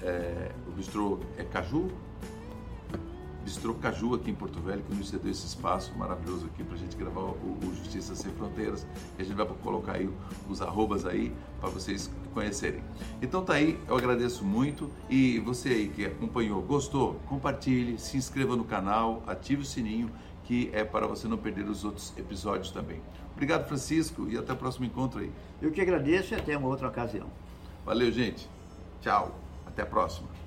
é, 0.00 0.50
o 0.66 0.72
bistrô 0.72 1.20
é 1.36 1.44
Caju? 1.44 1.88
Bistrô 3.44 3.74
Caju 3.74 4.14
aqui 4.14 4.30
em 4.30 4.34
Porto 4.34 4.60
Velho, 4.60 4.82
que 4.82 4.94
nos 4.94 5.08
cedeu 5.08 5.30
esse 5.30 5.46
espaço 5.46 5.92
maravilhoso 5.96 6.46
aqui 6.46 6.62
para 6.62 6.74
a 6.74 6.78
gente 6.78 6.96
gravar 6.96 7.20
o, 7.20 7.58
o, 7.62 7.74
Justiça 7.76 8.14
Sem 8.14 8.32
Fronteiras. 8.32 8.86
E 9.18 9.22
a 9.22 9.24
gente 9.24 9.34
vai 9.34 9.46
colocar 9.46 9.92
aí 9.92 10.08
os 10.48 10.62
arrobas 10.62 11.04
aí 11.04 11.32
para 11.60 11.68
vocês 11.70 12.10
conhecerem. 12.32 12.82
Então 13.20 13.44
tá 13.44 13.54
aí, 13.54 13.78
eu 13.88 13.96
agradeço 13.96 14.44
muito 14.44 14.90
e 15.10 15.38
você 15.40 15.68
aí 15.70 15.88
que 15.88 16.06
acompanhou, 16.06 16.62
gostou, 16.62 17.14
compartilhe, 17.26 17.98
se 17.98 18.16
inscreva 18.16 18.56
no 18.56 18.64
canal, 18.64 19.22
ative 19.26 19.62
o 19.62 19.64
sininho 19.64 20.10
que 20.44 20.70
é 20.72 20.84
para 20.84 21.06
você 21.06 21.28
não 21.28 21.38
perder 21.38 21.68
os 21.68 21.84
outros 21.84 22.12
episódios 22.16 22.70
também. 22.70 23.00
Obrigado, 23.32 23.66
Francisco, 23.66 24.28
e 24.28 24.36
até 24.36 24.52
o 24.52 24.56
próximo 24.56 24.84
encontro 24.84 25.20
aí. 25.20 25.30
Eu 25.60 25.70
que 25.70 25.80
agradeço 25.80 26.34
e 26.34 26.36
até 26.36 26.56
uma 26.56 26.68
outra 26.68 26.88
ocasião. 26.88 27.26
Valeu, 27.84 28.10
gente. 28.10 28.48
Tchau. 29.00 29.34
Até 29.66 29.82
a 29.82 29.86
próxima. 29.86 30.41